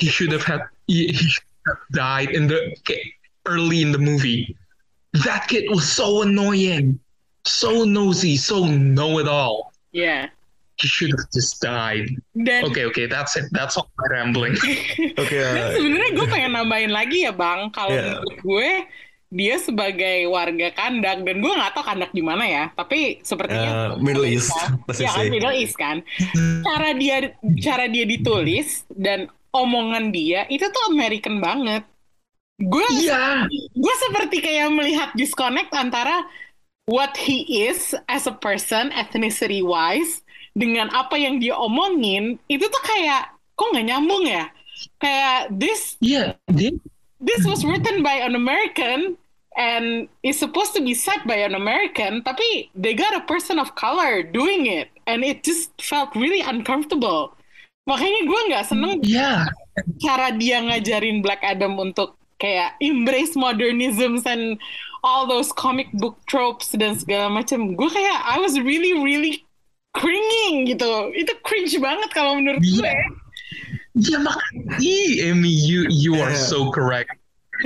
[0.00, 0.64] He should have had.
[0.88, 2.72] He, he should have died in the
[3.46, 4.56] early in the movie.
[5.24, 6.98] That kid was so annoying,
[7.46, 9.72] so nosy, so know it all.
[9.94, 10.28] Yeah.
[10.74, 12.10] He should have just died.
[12.34, 13.46] Dan Okay, okay, that's it.
[13.54, 14.58] That's all my rambling.
[15.22, 18.70] Oke, Dan uh, sebenarnya gue pengen nambahin lagi ya bang, kalau menurut gue
[19.34, 24.02] dia sebagai warga kandak dan gue nggak tahu kandak di mana ya, tapi sepertinya uh,
[24.02, 25.30] Middle East, ya just kan.
[25.30, 25.96] Middle East kan.
[26.66, 31.86] Cara dia cara dia ditulis dan omongan dia itu tuh American banget.
[32.54, 33.50] Gue Iya.
[33.74, 36.22] gue seperti kayak melihat disconnect antara
[36.86, 40.22] what he is as a person ethnicity wise
[40.54, 44.46] dengan apa yang dia omongin itu tuh kayak kok nggak nyambung ya
[45.02, 46.38] kayak this dia
[47.18, 49.18] this was written by an American
[49.58, 53.74] and is supposed to be said by an American tapi they got a person of
[53.74, 57.34] color doing it and it just felt really uncomfortable
[57.90, 59.50] makanya gue nggak seneng Iya.
[59.98, 62.14] cara dia ngajarin Black Adam untuk
[62.44, 64.60] kayak embrace modernism and
[65.00, 67.72] all those comic book tropes dan segala macam.
[67.72, 69.48] Gue kayak I was really really
[69.96, 71.08] cringing gitu.
[71.16, 72.84] Itu cringe banget kalau menurut gue.
[72.84, 73.08] Iya.
[73.94, 74.34] Ya mak,
[74.82, 76.50] ih, Amy, you you are Yeah.
[76.50, 77.14] so correct.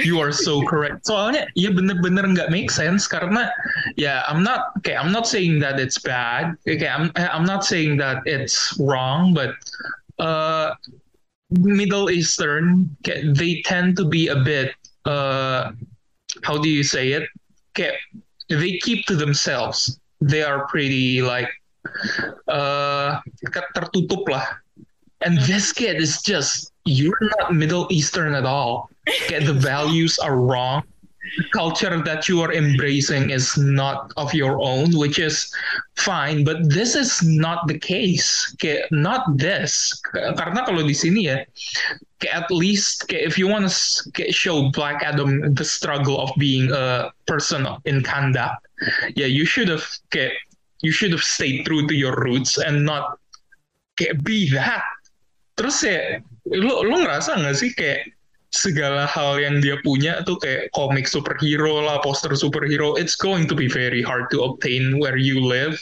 [0.04, 1.08] You are so correct.
[1.08, 3.48] Soalnya ya bener-bener nggak make sense karena
[3.96, 6.52] ya I'm not kayak I'm not saying that it's bad.
[6.68, 9.56] Kayak I'm I'm not saying that it's wrong, but
[10.20, 10.76] uh,
[11.50, 14.74] Middle Eastern they tend to be a bit
[15.04, 15.72] uh,
[16.42, 17.28] how do you say it?
[18.48, 19.98] They keep to themselves.
[20.20, 21.48] They are pretty like
[22.48, 24.46] uh, tertutup lah.
[25.20, 28.90] And this kid is just you're not Middle Eastern at all.
[29.28, 30.84] The values are wrong.
[31.52, 35.52] Culture that you are embracing is not of your own, which is
[35.96, 36.44] fine.
[36.44, 38.54] But this is not the case.
[38.90, 39.96] Not this.
[40.12, 41.44] Karena kalau di sini ya,
[42.34, 43.72] at least if you want to
[44.32, 48.58] show Black Adam the struggle of being a person in Kandak,
[49.14, 49.86] yeah, you should have
[50.82, 53.18] you should have stayed true to your roots and not
[54.22, 54.86] be that.
[55.58, 58.14] Terus ya, lu lu ngerasa nggak sih kayak
[58.50, 63.54] segala hal yang dia punya tuh kayak komik superhero lah, poster superhero, it's going to
[63.54, 65.76] be very hard to obtain where you live.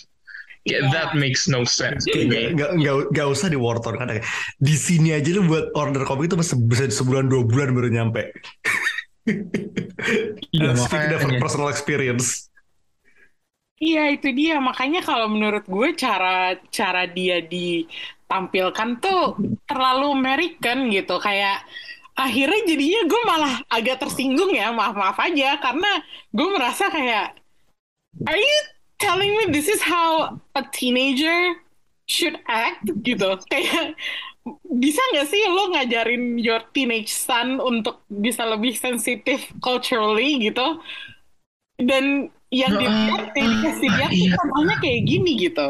[0.67, 0.91] Yeah, Yeah.
[0.91, 2.03] that makes no sense.
[2.11, 4.19] Kayak nggak nggak nggak usah di Warton kan
[4.59, 8.35] di sini aja lu buat order komik itu bisa bisa sebulan dua bulan baru nyampe.
[10.55, 11.43] Iya, of makanya.
[11.43, 12.47] personal experience,
[13.77, 19.37] Iya itu dia makanya kalau menurut gue cara cara dia ditampilkan tuh
[19.69, 21.61] terlalu American gitu kayak
[22.17, 26.01] akhirnya jadinya gue malah agak tersinggung ya maaf maaf aja karena
[26.33, 27.37] gue merasa kayak
[28.25, 28.59] are you
[28.97, 31.61] telling me this is how a teenager
[32.09, 32.87] should act?
[33.05, 33.29] Gitu.
[33.53, 33.99] Kayak
[34.71, 40.81] bisa nggak sih lo ngajarin your teenage son untuk bisa lebih sensitif culturally gitu?
[41.77, 44.33] Dan yang yang dikasih lihat iya.
[44.33, 45.37] tuh contohnya kayak gini?
[45.37, 45.69] Gitu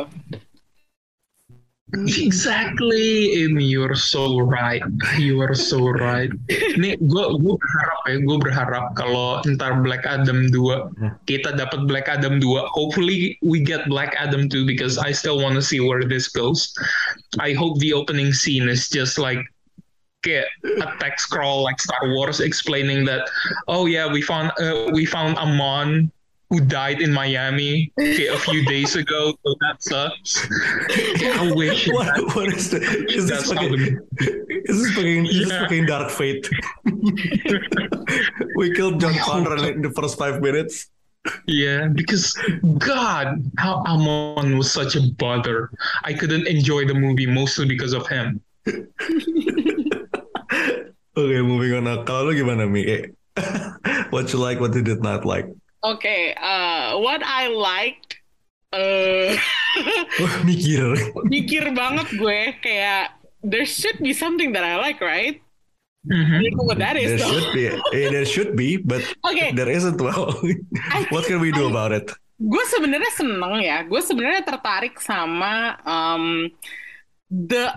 [1.94, 4.82] Exactly, Amy, you're so right.
[5.18, 6.30] You are so right.
[6.74, 12.10] Nih, gue gue berharap ya, gue berharap kalau ntar Black Adam 2 kita dapat Black
[12.10, 12.74] Adam 2.
[12.74, 16.74] Hopefully we get Black Adam 2 because I still want to see where this goes.
[17.38, 19.38] I hope the opening scene is just like
[20.26, 20.50] kayak
[20.82, 23.30] a text scroll like Star Wars explaining that
[23.70, 26.10] oh yeah we found uh, we found Amon
[26.50, 30.46] who died in Miami a few days ago so that sucks.
[31.40, 32.78] I wish what, that- what is the,
[33.10, 33.98] is this fucking
[34.66, 36.48] is this fucking is this fucking dark fate?
[38.56, 40.88] we killed John Connor in the first five minutes.
[41.48, 42.38] Yeah, because
[42.78, 45.70] God, how Amon was such a bother.
[46.04, 48.40] I couldn't enjoy the movie mostly because of him.
[51.16, 51.88] Okay, moving on.
[51.88, 52.84] Nah, kalau gimana Mi?
[54.12, 55.48] What you like, what you did not like?
[55.86, 58.18] Oke, uh, what I liked,
[58.76, 59.38] uh,
[60.42, 60.98] mikir.
[61.24, 65.38] mikir banget gue kayak there should be something that I like, right?
[66.06, 66.38] Mhm.
[66.38, 67.30] I know what that is There though.
[67.30, 69.98] should be, eh, there should be, but Oke, there isn't.
[69.98, 70.38] Well,
[70.90, 72.10] I what can we do about it?
[72.36, 73.80] gue sebenarnya seneng ya.
[73.82, 76.52] Gue sebenarnya tertarik sama um,
[77.26, 77.72] the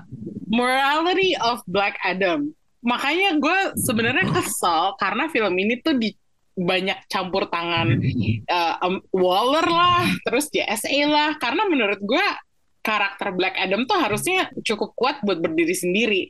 [0.45, 2.51] morality of Black Adam.
[2.83, 6.11] Makanya gue sebenarnya kesel karena film ini tuh di
[6.59, 7.95] banyak campur tangan
[8.51, 11.39] uh, um, Waller lah, terus JSA lah.
[11.39, 12.25] Karena menurut gue
[12.83, 16.21] karakter Black Adam tuh harusnya cukup kuat buat berdiri sendiri.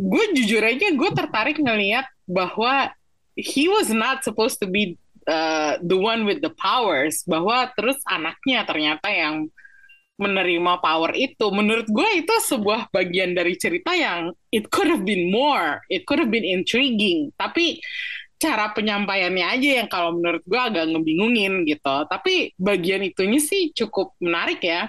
[0.00, 2.88] Gue jujur aja gue tertarik ngelihat bahwa
[3.36, 4.96] he was not supposed to be
[5.28, 9.52] uh, the one with the powers bahwa terus anaknya ternyata yang
[10.20, 11.48] menerima power itu.
[11.48, 16.20] Menurut gue itu sebuah bagian dari cerita yang it could have been more, it could
[16.20, 17.32] have been intriguing.
[17.40, 17.80] Tapi
[18.40, 21.96] cara penyampaiannya aja yang kalau menurut gue agak ngebingungin gitu.
[22.08, 24.88] Tapi bagian itunya sih cukup menarik ya.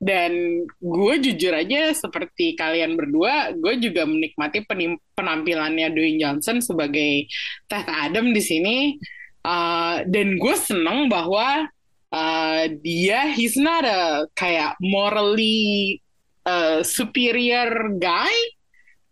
[0.00, 4.64] Dan gue jujur aja seperti kalian berdua, gue juga menikmati
[5.12, 7.28] penampilannya Dwayne Johnson sebagai
[7.68, 8.76] Teth Adam di sini.
[9.44, 11.68] Uh, dan gue seneng bahwa
[12.16, 16.00] uh, dia he's not a kayak morally
[16.48, 18.32] uh, superior guy.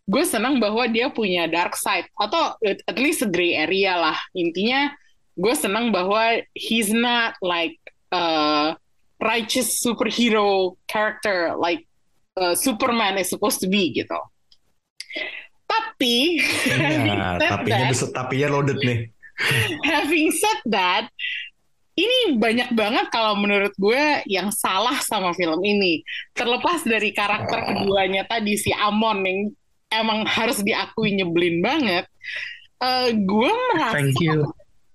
[0.09, 4.17] Gue senang bahwa dia punya dark side atau at least a gray area lah.
[4.33, 4.89] Intinya
[5.37, 7.77] gue senang bahwa he's not like
[8.11, 8.73] a
[9.21, 11.85] righteous superhero character like
[12.41, 14.19] uh, Superman is supposed to be gitu.
[15.69, 16.41] Tapi,
[16.73, 19.13] Ya, tapinya bisa tapinya loaded nih.
[19.91, 21.07] having said that,
[21.99, 26.03] ini banyak banget kalau menurut gue yang salah sama film ini.
[26.35, 29.51] Terlepas dari karakter keduanya tadi si Amon yang
[29.93, 32.05] emang harus diakui nyebelin banget.
[32.79, 34.47] eh, gue merasa Thank you.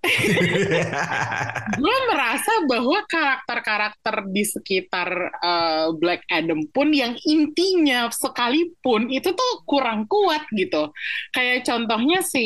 [1.80, 9.52] gue merasa bahwa karakter-karakter di sekitar eh, Black Adam pun yang intinya sekalipun itu tuh
[9.68, 10.92] kurang kuat gitu.
[11.32, 12.46] Kayak contohnya si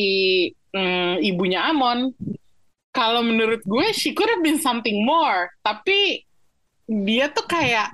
[0.74, 2.14] mm, ibunya Amon.
[2.94, 5.54] Kalau menurut gue, she could have been something more.
[5.62, 6.26] Tapi
[6.90, 7.94] dia tuh kayak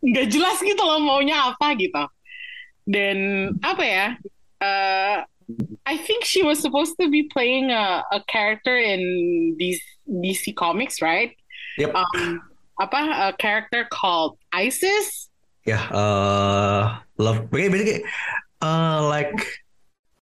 [0.00, 2.04] nggak jelas gitu loh maunya apa gitu.
[2.90, 3.18] Dan
[3.62, 4.06] apa ya?
[4.60, 5.16] eh,
[5.86, 11.02] I think she was supposed to be playing a, a character in DC, DC Comics,
[11.02, 11.34] right?
[11.78, 11.94] Yep.
[11.94, 12.42] Um,
[12.80, 15.28] apa a character called Isis?
[15.68, 16.84] ya, eh
[17.20, 18.00] love, kayak basically
[18.64, 19.36] uh, like,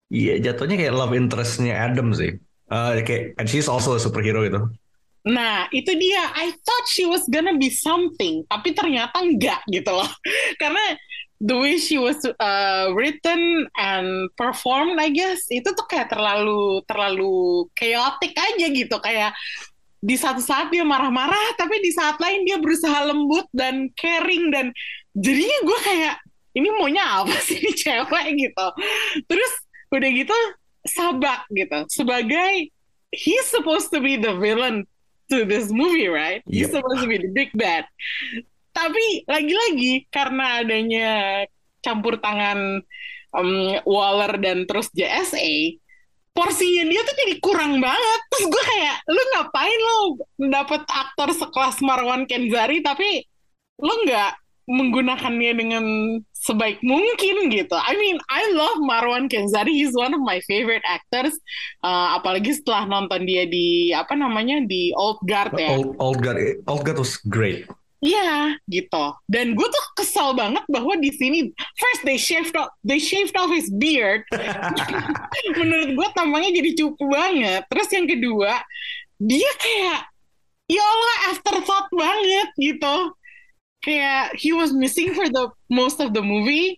[0.09, 2.41] ya jatuhnya kayak love interestnya Adam sih.
[2.67, 4.67] Uh, kayak, and she's also a superhero gitu.
[5.27, 6.23] Nah, itu dia.
[6.39, 10.07] I thought she was gonna be something, tapi ternyata enggak gitu loh.
[10.63, 10.95] Karena
[11.41, 17.67] the way she was uh, written and performed, I guess, itu tuh kayak terlalu terlalu
[17.77, 18.97] chaotic aja gitu.
[19.01, 19.37] Kayak
[20.01, 24.71] di satu saat dia marah-marah, tapi di saat lain dia berusaha lembut dan caring dan
[25.17, 26.15] jadinya gue kayak
[26.57, 28.67] ini maunya apa sih ini cewek gitu.
[29.29, 29.53] Terus
[29.93, 30.39] udah gitu
[30.87, 32.71] sabak gitu sebagai
[33.11, 34.87] he's supposed to be the villain
[35.27, 36.47] to this movie, right?
[36.47, 36.79] He's Yep.
[36.79, 37.85] supposed to be the big bad.
[38.77, 41.09] Tapi lagi-lagi karena adanya
[41.81, 42.85] campur tangan
[43.33, 45.81] um, Waller dan terus JSA,
[46.37, 48.21] porsinya dia tuh jadi kurang banget.
[48.29, 49.99] Terus gue kayak, lu ngapain lo
[50.53, 53.25] dapet aktor sekelas Marwan Kenzari tapi
[53.81, 55.85] lo nggak menggunakannya dengan
[56.35, 57.79] sebaik mungkin gitu.
[57.79, 59.73] I mean, I love Marwan Kenzari.
[59.79, 61.39] He's one of my favorite actors.
[61.87, 65.71] Uh, apalagi setelah nonton dia di apa namanya di Old Guard ya.
[65.71, 67.71] Old, old God, old God was great.
[68.05, 69.05] Iya, gitu.
[69.25, 71.49] Dan gue tuh kesal banget bahwa di sini
[71.81, 74.23] first they shaved off, they shaved off his beard.
[75.59, 77.65] Menurut gue tampangnya jadi cupu banget.
[77.73, 78.61] Terus yang kedua,
[79.17, 80.01] dia kayak
[80.69, 82.97] ya Allah afterthought banget gitu.
[83.81, 86.77] Kayak he was missing for the most of the movie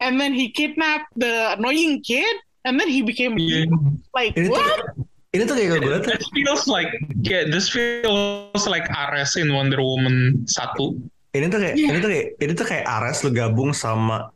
[0.00, 3.68] and then he kidnapped the annoying kid and then he became Yeah.
[4.16, 4.80] like Ini tuh, what?
[5.34, 9.82] Ini tuh kayak gue tuh This feels like yeah, this feels like Ares in Wonder
[9.82, 11.34] Woman 1.
[11.34, 11.88] ini tuh kayak Iya.
[11.90, 14.30] ini tuh kayak ini tuh kayak Ares lu gabung sama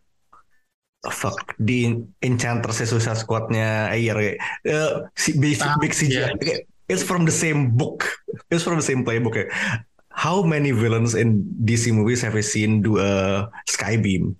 [1.07, 4.36] fuck di Enchantress Suicide Squad-nya Ayer kayak
[4.66, 6.26] eh, si basic Ah, big CGI iya.
[6.34, 8.03] Kayak, it's from the same book
[8.51, 9.55] it's from the same playbook kayak
[10.11, 14.34] how many villains in DC movies have we seen do a skybeam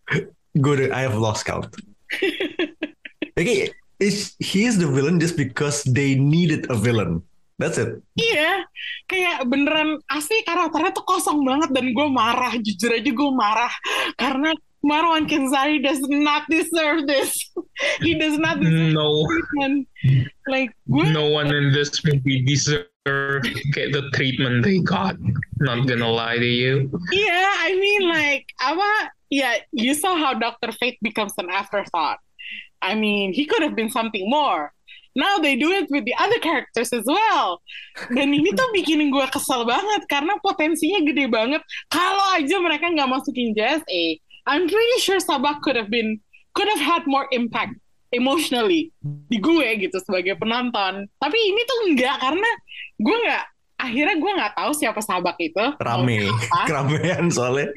[0.64, 1.68] good I have lost count
[3.36, 3.68] okay
[4.00, 7.20] is he is the villain just because they needed a villain
[7.60, 8.64] that's it Iya,
[9.04, 13.72] kayak beneran asli karakternya tuh kosong banget dan gue marah, jujur aja gue marah
[14.16, 17.36] karena Marwan Kenzari does not deserve this.
[18.00, 19.84] He does not deserve No, treatment.
[20.48, 23.44] Like gue, no one in this movie deserve
[23.76, 25.20] get the treatment they got.
[25.60, 26.88] Not gonna lie to you.
[27.12, 29.12] yeah, I mean like apa?
[29.28, 30.72] Yeah, you saw how Dr.
[30.72, 32.24] Fate becomes an afterthought.
[32.80, 34.72] I mean, he could have been something more.
[35.16, 37.58] Now they do it with the other characters as well.
[38.14, 41.62] Dan ini tuh bikin gue kesel banget karena potensinya gede banget.
[41.90, 44.02] Kalau aja mereka nggak masukin JSA,
[44.46, 46.22] I'm pretty sure Sabak could have been
[46.54, 47.74] could have had more impact
[48.14, 51.10] emotionally di gue gitu sebagai penonton.
[51.18, 52.50] Tapi ini tuh enggak karena
[53.02, 53.44] gue nggak
[53.80, 55.64] akhirnya gue nggak tahu siapa Sabak itu.
[55.80, 56.28] rame
[56.68, 57.72] keramaian soalnya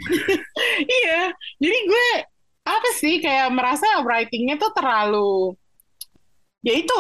[0.83, 1.31] iya,
[1.63, 2.07] jadi gue
[2.63, 5.55] apa sih kayak merasa writingnya tuh terlalu
[6.63, 6.95] ya itu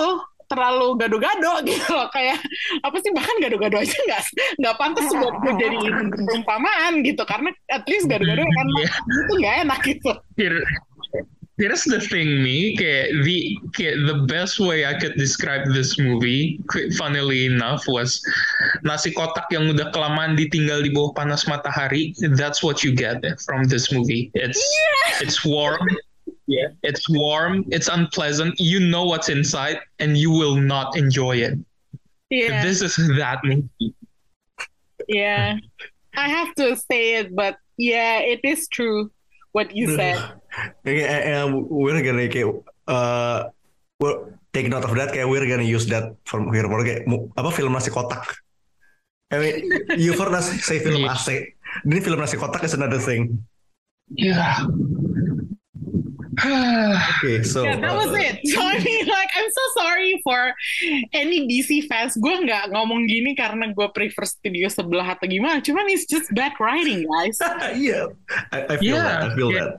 [0.53, 2.07] terlalu gado-gado gitu loh.
[2.13, 2.37] Kayak
[2.83, 4.21] apa sih bahkan gado-gado aja nggak
[4.61, 5.77] nggak pantas buat gue jadi
[6.29, 7.23] perumpamaan gitu.
[7.25, 8.67] Karena at least gado-gado kan
[9.09, 10.11] itu nggak enak gitu
[11.57, 12.75] here's the thing, me.
[12.77, 13.37] Kayak the
[13.77, 16.59] kayak the best way I could describe this movie,
[16.97, 18.21] funnily enough, was
[18.83, 22.13] nasi kotak yang udah kelamaan ditinggal di bawah panas matahari.
[22.35, 24.31] That's what you get from this movie.
[24.33, 24.59] It's
[25.21, 25.81] it's warm.
[26.47, 27.63] Yeah, it's warm.
[27.71, 28.59] It's unpleasant.
[28.59, 31.55] You know what's inside, and you will not enjoy it.
[32.33, 33.93] yeah This is that movie.
[35.07, 35.61] yeah
[36.17, 39.11] I have to say it but yeah it is true
[39.53, 40.17] what you said
[40.85, 42.45] Kayak, eh, eh, we're gonna kayak
[42.85, 43.49] uh,
[43.97, 47.49] we'll take note of that kayak we're gonna use that from here more kayak apa
[47.49, 48.21] film nasi kotak.
[49.33, 49.55] I mean,
[49.97, 51.17] you heard us say film Iya.
[51.17, 51.57] AC.
[51.89, 53.41] Ini film nasi kotak is another thing.
[54.13, 54.61] Yeah.
[56.39, 58.39] Okay, so Yeah, that was uh, it.
[58.49, 60.53] So I mean, like, I'm so sorry for
[61.13, 62.17] any DC fans.
[62.17, 65.61] Gue nggak ngomong gini karena gue prefer studio sebelah atau gimana.
[65.61, 67.37] Cuman it's just bad writing, guys.
[67.77, 68.09] yeah,
[68.51, 69.19] I, I feel Yeah, that.
[69.21, 69.59] I feel yeah.
[69.63, 69.73] that.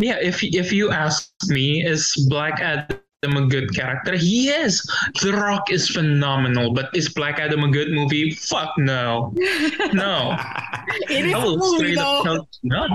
[0.00, 4.16] Yeah, if if you ask me, is Black Adam a good character?
[4.16, 4.80] He is.
[5.20, 8.32] The Rock is phenomenal, but is Black Adam a good movie?
[8.32, 9.30] Fuck no,
[9.92, 10.32] no.
[11.12, 12.48] It is a movie straight up though.
[12.64, 12.88] no.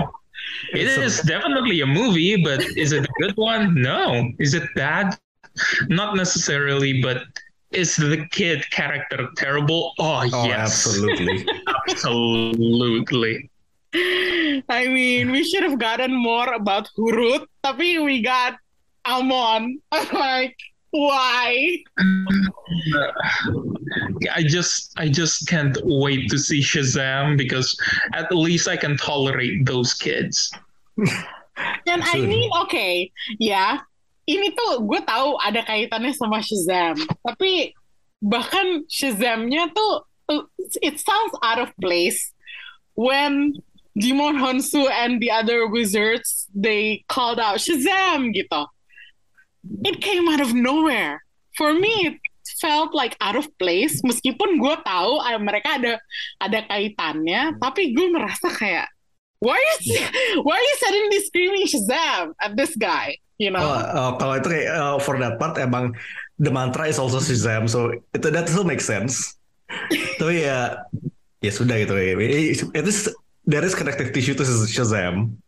[0.72, 3.74] It It's a- definitely a movie, but is it a good one?
[3.80, 4.30] No.
[4.38, 5.16] Is it bad?
[5.88, 7.24] Not necessarily, but
[7.72, 9.92] is the kid character terrible?
[9.98, 11.46] Oh, Oh, yes, absolutely.
[11.90, 13.50] absolutely.
[14.68, 18.56] I mean, we should have gotten more about Hurut, tapi we got
[19.06, 19.80] Amon.
[19.92, 20.56] I'm like,
[20.90, 21.78] why?
[24.34, 27.78] I just I just can't wait to see Shazam because
[28.14, 30.50] at least I can tolerate those kids.
[31.86, 33.82] Dan I mean, okay, yeah.
[34.28, 37.72] ini tuh gue tahu ada kaitannya sama Shazam, tapi
[38.20, 40.44] bahkan Shazamnya tuh, uh,
[40.84, 42.36] it sounds out of place
[42.92, 43.56] when
[43.96, 48.68] Jimon Honsu and the other wizards they called out Shazam gitu.
[49.84, 51.22] It came out of nowhere.
[51.56, 52.16] For me, it
[52.60, 54.00] felt like out of place.
[54.02, 56.00] Meskipun gue tahu ah, mereka ada
[56.40, 58.88] ada kaitannya, tapi gue merasa kayak
[59.38, 59.86] why is
[60.46, 63.18] why are you suddenly screaming Shazam at this guy?
[63.38, 63.62] You know?
[63.62, 65.94] Oh, uh, kalau itu kayak uh, for that part emang
[66.42, 69.38] the mantra is also Shazam, so itu that still makes sense.
[70.18, 70.82] Tapi ya
[71.38, 72.18] ya sudah gitu ya.
[72.74, 73.06] It is
[73.46, 75.38] there is connective tissue to Shazam.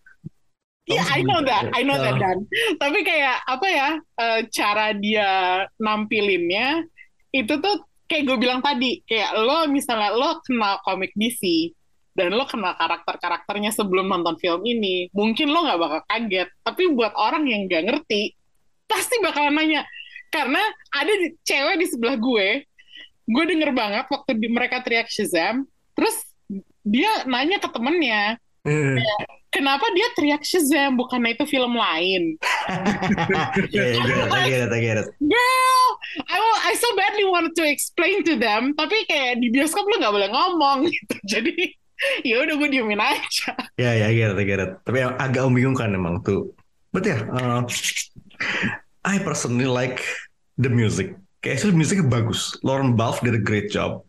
[0.91, 2.39] Yeah, I know that, I know that Dan.
[2.77, 5.31] Tapi kayak apa ya eh, cara dia
[5.79, 6.83] nampilinnya
[7.31, 11.71] itu tuh kayak gue bilang tadi kayak lo misalnya lo kenal komik DC
[12.11, 16.49] dan lo kenal karakter-karakternya sebelum nonton film ini, mungkin lo nggak bakal kaget.
[16.61, 18.35] Tapi buat orang yang nggak ngerti,
[18.85, 19.87] pasti bakalan nanya.
[20.29, 20.59] Karena
[20.91, 22.67] ada di- cewek di sebelah gue,
[23.25, 25.63] gue denger banget waktu di- mereka teriak Shazam,
[25.95, 26.19] terus
[26.83, 28.35] dia nanya ke temennya,
[28.67, 28.99] eh,
[29.51, 32.39] kenapa dia teriak Shazam bukannya itu film lain?
[33.75, 35.09] yeah, I get it, I get it, I get it.
[35.19, 35.87] Girl,
[36.31, 36.39] I
[36.71, 40.31] I so badly wanted to explain to them, tapi kayak di bioskop lu nggak boleh
[40.31, 41.15] ngomong gitu.
[41.37, 41.55] Jadi
[42.25, 43.53] ya udah gue diemin aja.
[43.77, 44.73] Ya, ya, I get it, I get it.
[44.87, 46.55] Tapi agak membingungkan emang tuh.
[46.91, 47.63] But ya, uh,
[49.07, 50.03] I personally like
[50.59, 51.15] the music.
[51.41, 52.53] Kayak actually musiknya bagus.
[52.61, 54.05] Lauren Balfe did a great job.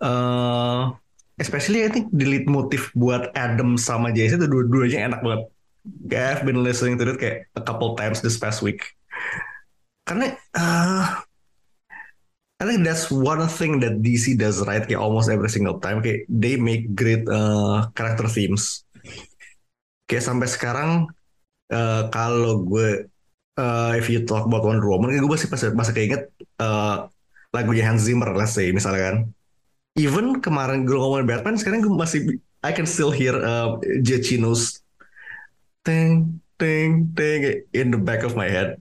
[0.00, 0.96] Uh,
[1.38, 5.42] especially I think the lead motif buat Adam sama Jason itu dua-duanya enak banget.
[6.08, 8.80] Kayak I've been listening to it kayak a couple times this past week.
[10.06, 11.24] Karena uh,
[12.60, 16.24] I think that's one thing that DC does right kayak almost every single time kayak
[16.30, 18.86] they make great uh, character themes.
[20.06, 20.90] Kayak sampai sekarang
[21.74, 23.10] uh, kalau gue
[23.58, 26.22] uh, if you talk about Wonder Woman gue masih masih, masih keinget
[26.62, 27.10] uh,
[27.50, 29.16] lagunya Hans Zimmer let's say misalnya kan.
[29.94, 32.20] Even kemarin gue ngomongin Batman sekarang gue masih
[32.64, 34.82] I can still hear uh, Giacchino's
[35.84, 38.80] ting ting ting in the back of my head.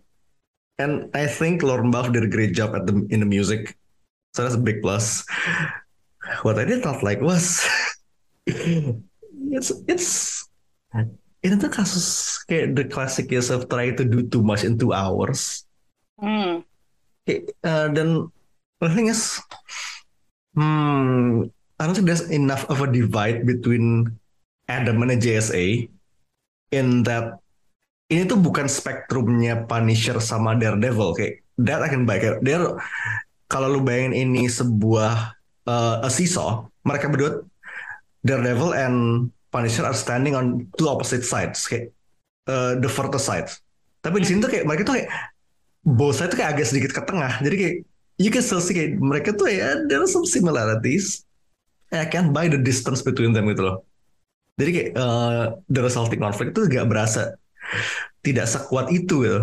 [0.82, 3.78] And I think Lauren Buff did a great job at the in the music.
[4.34, 5.22] So that's a big plus.
[6.42, 7.62] What I did not like was
[9.54, 10.10] it's it's
[11.44, 14.96] ini tuh kasus kayak the classic case of trying to do too much in two
[14.96, 15.68] hours.
[16.16, 16.64] Hmm.
[17.28, 18.32] Kayak, uh, dan
[18.80, 19.44] the thing is,
[20.56, 24.10] hmm, I don't think there's enough of a divide between
[24.70, 25.90] Adam and JSA
[26.74, 27.38] in that
[28.10, 32.22] ini tuh bukan spektrumnya Punisher sama Daredevil kayak that I can buy.
[32.22, 32.78] Dia
[33.50, 35.38] kalau lu bayangin ini sebuah
[35.70, 37.46] uh, a seesaw mereka berdua
[38.26, 38.98] Daredevil and
[39.54, 41.94] Punisher are standing on two opposite sides kayak
[42.50, 43.50] uh, the further side
[44.04, 45.10] tapi di sini tuh kayak mereka tuh kayak
[45.88, 47.40] both side tuh kayak agak sedikit ke tengah.
[47.40, 47.76] Jadi kayak
[48.24, 51.28] you can still see kayak mereka tuh ya there are some similarities.
[51.92, 53.78] I can buy the distance between them gitu loh.
[54.56, 57.36] Jadi kayak eh, the resulting conflict itu gak berasa
[58.24, 59.42] tidak sekuat itu gitu.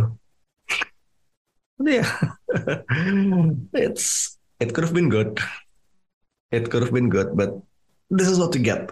[1.77, 2.07] Tapi ya,
[3.85, 5.37] it's it could have been good.
[6.51, 7.55] It could have been good, but
[8.11, 8.91] this is what you get.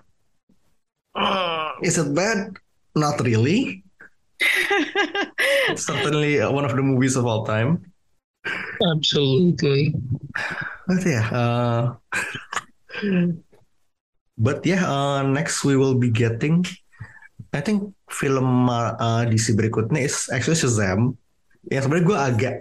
[1.19, 2.55] Uh, is it bad?
[2.95, 3.83] Not really.
[5.75, 7.91] Certainly one of the movies of all time.
[8.83, 9.95] Absolutely.
[10.87, 11.83] But yeah, uh,
[14.39, 16.65] but yeah, uh, next we will be getting,
[17.53, 21.19] I think film uh, uh, DC berikutnya is actually Shazam.
[21.69, 22.55] Yang sebenarnya gue agak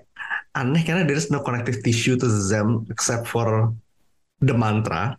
[0.58, 3.72] aneh karena there is no connective tissue to Shazam except for
[4.42, 5.16] the mantra.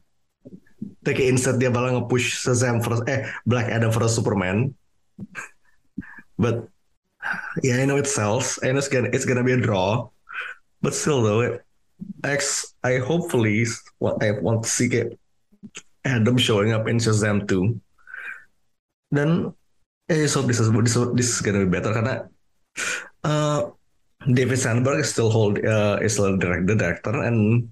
[1.03, 4.75] Tapi instead dia malah nge-push Shazam for eh Black Adam for Superman.
[6.39, 6.69] But
[7.65, 10.13] yeah, I know it sells and it's gonna it's gonna be a draw.
[10.83, 11.59] But still though,
[12.23, 13.67] X I hopefully
[13.99, 15.19] what I want to see kayak
[16.07, 17.75] Adam showing up in Shazam 2.
[19.11, 19.51] Dan
[20.09, 22.31] I just hope this is this, is- this is gonna be better karena
[23.27, 23.69] uh,
[24.25, 27.69] David Sandberg is still hold uh, is still direct, the director and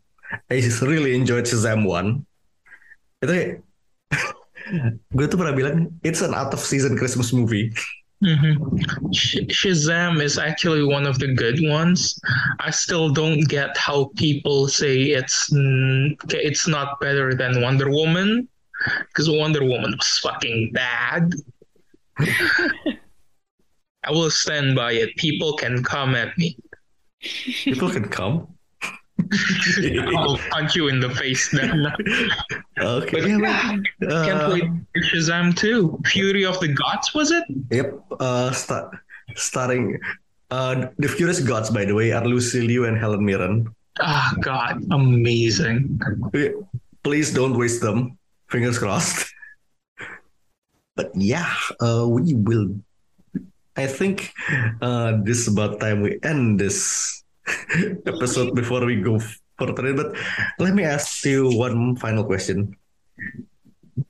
[0.51, 2.27] I just really enjoyed Shazam 1.
[3.23, 3.63] Itu
[5.17, 7.71] gue tuh pernah bilang it's an out of season Christmas movie.
[8.23, 8.77] Hmm
[9.13, 12.19] Sh- Shazam is actually one of the good ones.
[12.61, 15.51] I still don't get how people say it's
[16.31, 18.49] it's not better than Wonder Woman
[19.09, 21.33] because Wonder Woman was fucking bad.
[22.19, 25.17] I will stand by it.
[25.17, 26.57] People can come at me.
[27.21, 28.56] People can come.
[30.17, 31.87] I'll punch you in the face then.
[32.79, 33.11] Okay.
[33.11, 33.85] But yeah, yeah, man.
[34.01, 36.01] can't Uh, wait for Shazam 2.
[36.07, 37.45] Fury of the Gods, was it?
[37.71, 37.99] Yep.
[38.21, 38.95] Uh, start
[39.35, 39.99] starting.
[40.51, 43.67] Uh, the Furious Gods, by the way, are Lucy Liu and Helen Mirren.
[44.01, 45.99] Ah, God, amazing.
[47.03, 48.19] Please don't waste them.
[48.49, 49.33] Fingers crossed.
[50.95, 52.77] But yeah, uh, we will.
[53.77, 54.33] I think
[54.81, 57.23] uh, this is about time we end this
[58.07, 59.19] episode before we go
[59.59, 59.95] further.
[59.95, 60.17] But
[60.59, 62.77] let me ask you one final question.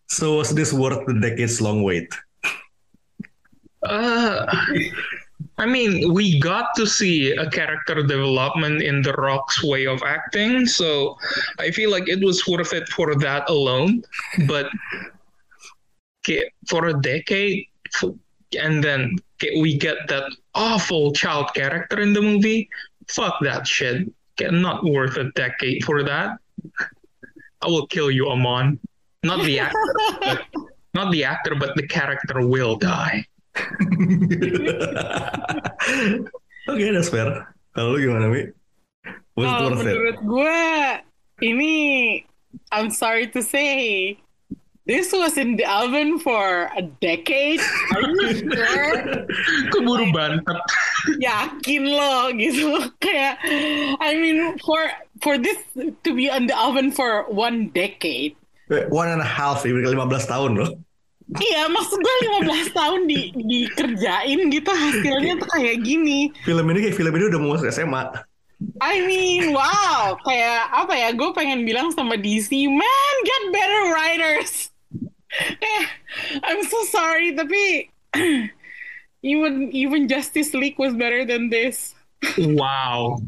[0.09, 2.13] So was this worth the decades long wait?
[3.83, 4.47] Uh,
[5.59, 10.67] I mean, we got to see a character development in The Rock's way of acting,
[10.67, 11.17] so
[11.59, 14.03] I feel like it was worth it for that alone.
[14.47, 14.67] But
[16.69, 17.67] for a decade,
[18.59, 19.17] and then
[19.61, 20.25] we get that
[20.55, 22.69] awful child character in the movie.
[23.09, 24.09] Fuck that shit.
[24.39, 26.37] Okay, not worth a decade for that.
[27.63, 28.79] I will kill you, Amon.
[29.23, 30.45] Not the actor, but,
[30.95, 33.25] not the actor, but the character will die.
[36.69, 37.55] Oke, that's fair.
[37.75, 38.53] Kalau lu gimana, Mi?
[39.37, 39.97] Was it Kalau worth it?
[39.97, 40.61] menurut gue
[41.45, 41.75] ini
[42.73, 44.17] I'm sorry to say
[44.87, 47.61] this was in the oven for a decade.
[47.93, 48.95] Are you sure?
[49.75, 50.63] Keburu bantet.
[51.19, 52.71] Yakin lo gitu
[53.05, 53.43] kayak
[53.99, 54.87] I mean for
[55.21, 58.39] for this to be in the oven for one decade.
[58.91, 60.75] One and a half, ini 15 tahun loh.
[61.27, 62.15] Iya, maksud gue
[62.47, 66.31] 15 tahun di dikerjain gitu hasilnya tuh kayak gini.
[66.47, 68.11] Film ini kayak film ini udah mau masuk SMA.
[68.79, 71.09] I mean, wow, kayak apa ya?
[71.13, 74.71] Gue pengen bilang sama DC, man, get better writers.
[75.41, 75.85] Eh,
[76.47, 77.93] I'm so sorry, tapi
[79.23, 81.95] even even Justice League was better than this.
[82.39, 83.21] Wow.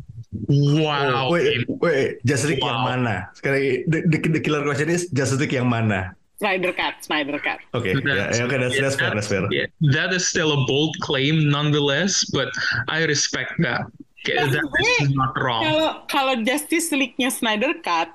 [0.48, 1.32] Wow.
[1.32, 2.88] Wait, wait, Justice League yang Wow.
[2.96, 3.28] mana?
[3.36, 6.12] Sekarang the, the, the killer question is Justice League yang mana?
[6.38, 7.58] Snyder Cut, Snyder Cut.
[7.74, 9.42] Oke, ya, ya, oke, that's, that's fair, that's fair.
[9.50, 12.46] yeah, that is still a bold claim nonetheless, but
[12.86, 13.90] I respect that.
[14.22, 14.54] Okay, that
[15.02, 15.66] is not wrong.
[15.66, 18.14] Kalau kalau Justice League-nya Snyder Cut,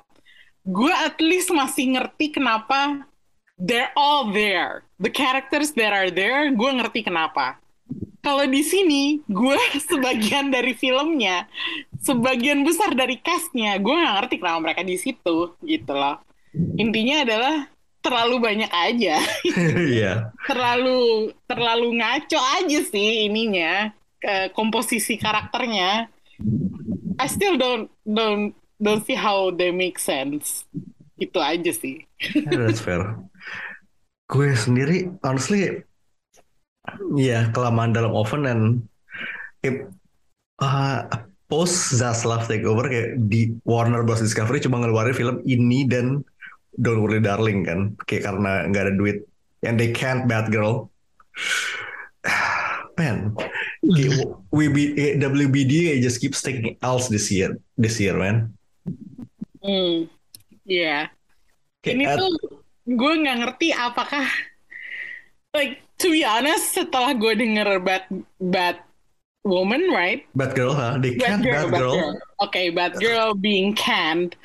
[0.64, 3.04] gue at least masih ngerti kenapa
[3.60, 4.84] they're all there.
[5.00, 7.60] The characters that are there, gue ngerti kenapa.
[8.24, 11.44] Kalau di sini, gue sebagian dari filmnya,
[12.00, 16.24] sebagian besar dari castnya, gue nggak ngerti kenapa mereka di situ, gitu loh.
[16.80, 17.56] Intinya adalah
[18.04, 19.16] terlalu banyak aja,
[19.96, 20.32] Iya.
[20.48, 26.08] terlalu terlalu ngaco aja sih ininya, ke komposisi karakternya.
[27.20, 30.64] I still don't don't don't see how they make sense.
[31.20, 32.04] Itu aja sih.
[32.36, 33.20] Yeah, that's fair.
[34.32, 35.84] Gue sendiri, honestly,
[37.20, 38.60] ya kelamaan dalam oven dan
[39.62, 39.88] it,
[40.64, 41.06] uh,
[41.52, 46.24] post Zaslav takeover kayak di Warner Bros Discovery cuma ngeluarin film ini dan
[46.82, 49.18] Don't Worry Darling kan, kayak karena nggak ada duit.
[49.64, 50.90] And they can't Batgirl.
[52.98, 53.34] Man,
[53.82, 54.22] kayak
[54.54, 58.54] WB, eh, WBD just keeps taking L's this year, this year, man.
[59.66, 60.06] Hmm.
[60.62, 61.10] Iya.
[61.82, 64.28] Kayak Ini at- tuh gue nggak ngerti apakah
[65.56, 68.04] like to be honest setelah gue denger bad
[68.42, 68.78] bad
[69.44, 71.00] woman right bad girl, huh?
[71.00, 71.96] They bad girl, bad girl.
[71.96, 72.14] girl.
[72.44, 74.36] Oke, bad girl being canned.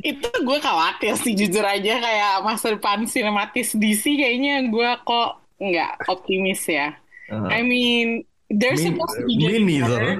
[0.00, 6.08] Itu gue khawatir sih jujur aja kayak masa depan sinematis DC kayaknya gue kok nggak
[6.08, 6.96] optimis ya.
[7.28, 9.88] Uh, I mean, they're me, supposed to be me neither.
[9.88, 10.12] better.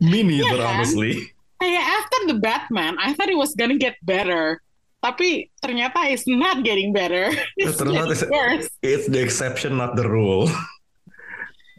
[0.00, 0.80] Me neither, kan?
[0.80, 1.36] honestly.
[1.60, 4.64] Kayak after the Batman, I thought it was gonna get better.
[5.00, 7.32] Tapi ternyata it's not getting better.
[7.56, 8.68] It's Ternyata getting it's- worse.
[8.84, 10.48] It's the exception, not the rule.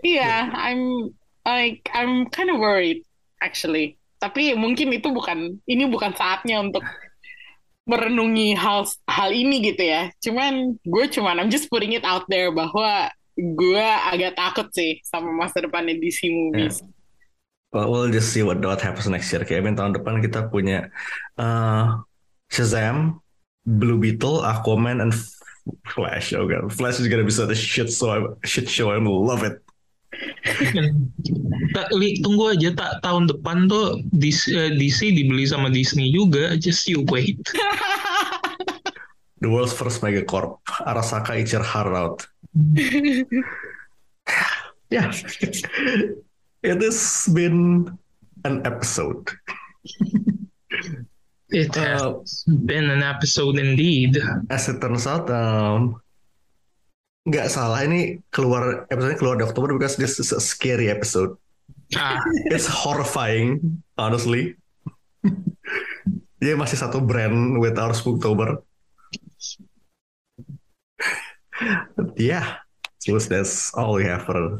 [0.01, 1.13] Iya, I'm
[1.45, 3.05] like I'm kind of worried
[3.37, 4.01] actually.
[4.17, 6.81] Tapi mungkin itu bukan ini bukan saatnya untuk
[7.85, 10.09] merenungi hal hal ini gitu ya.
[10.17, 15.29] Cuman gue cuman I'm just putting it out there bahwa gue agak takut sih sama
[15.29, 16.81] masa depannya DC movies.
[17.69, 19.45] Well, we'll just see what what happens next year.
[19.45, 20.89] Kayak I mean, tahun depan kita punya
[21.37, 22.01] uh,
[22.51, 23.19] Shazam,
[23.65, 25.13] Blue Beetle, Aquaman, and
[25.87, 26.33] Flash.
[26.33, 28.37] Oh god, Flash is gonna be such a shit show.
[28.43, 28.91] Shit show.
[28.91, 29.61] I'm gonna love it.
[31.71, 36.59] Tak, li, tunggu aja tak tahun depan tuh DC, eh, DC dibeli sama Disney juga.
[36.59, 37.39] Just you wait.
[39.39, 40.59] The world's first megacorp.
[40.83, 42.27] Arasaka eat your heart out.
[44.91, 45.15] Yeah.
[46.61, 47.89] It has been
[48.45, 49.33] an episode.
[51.51, 52.23] It has Uh,
[52.63, 54.15] been an episode indeed.
[54.47, 55.99] as it turns out, um,
[57.27, 61.35] nggak salah ini keluar episode keluar di Oktober because this is a scary episode.
[61.93, 62.17] Ah,
[62.55, 63.59] It's horrifying,
[63.99, 64.55] honestly.
[66.39, 68.63] Dia masih satu brand with our Spooktober.
[71.93, 72.63] But yeah,
[72.97, 74.57] so that's all we have for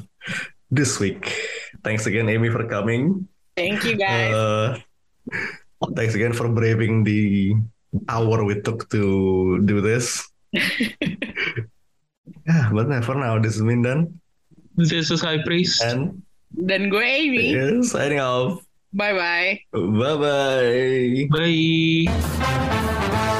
[0.69, 1.33] this week.
[1.81, 3.25] Thanks again, Amy, for coming.
[3.57, 4.29] Thank you guys.
[4.29, 4.69] Uh,
[5.95, 7.55] thanks again for braving the
[8.07, 10.27] hour we took to do this.
[10.53, 10.89] yeah,
[12.71, 14.21] but for now, this is Mindan
[14.75, 15.81] this is High Priest.
[15.83, 16.21] and
[16.51, 17.55] Dan gue Amy.
[17.83, 18.63] signing off.
[18.93, 19.59] Bye bye.
[19.71, 21.27] Bye bye.
[21.31, 23.37] Bye.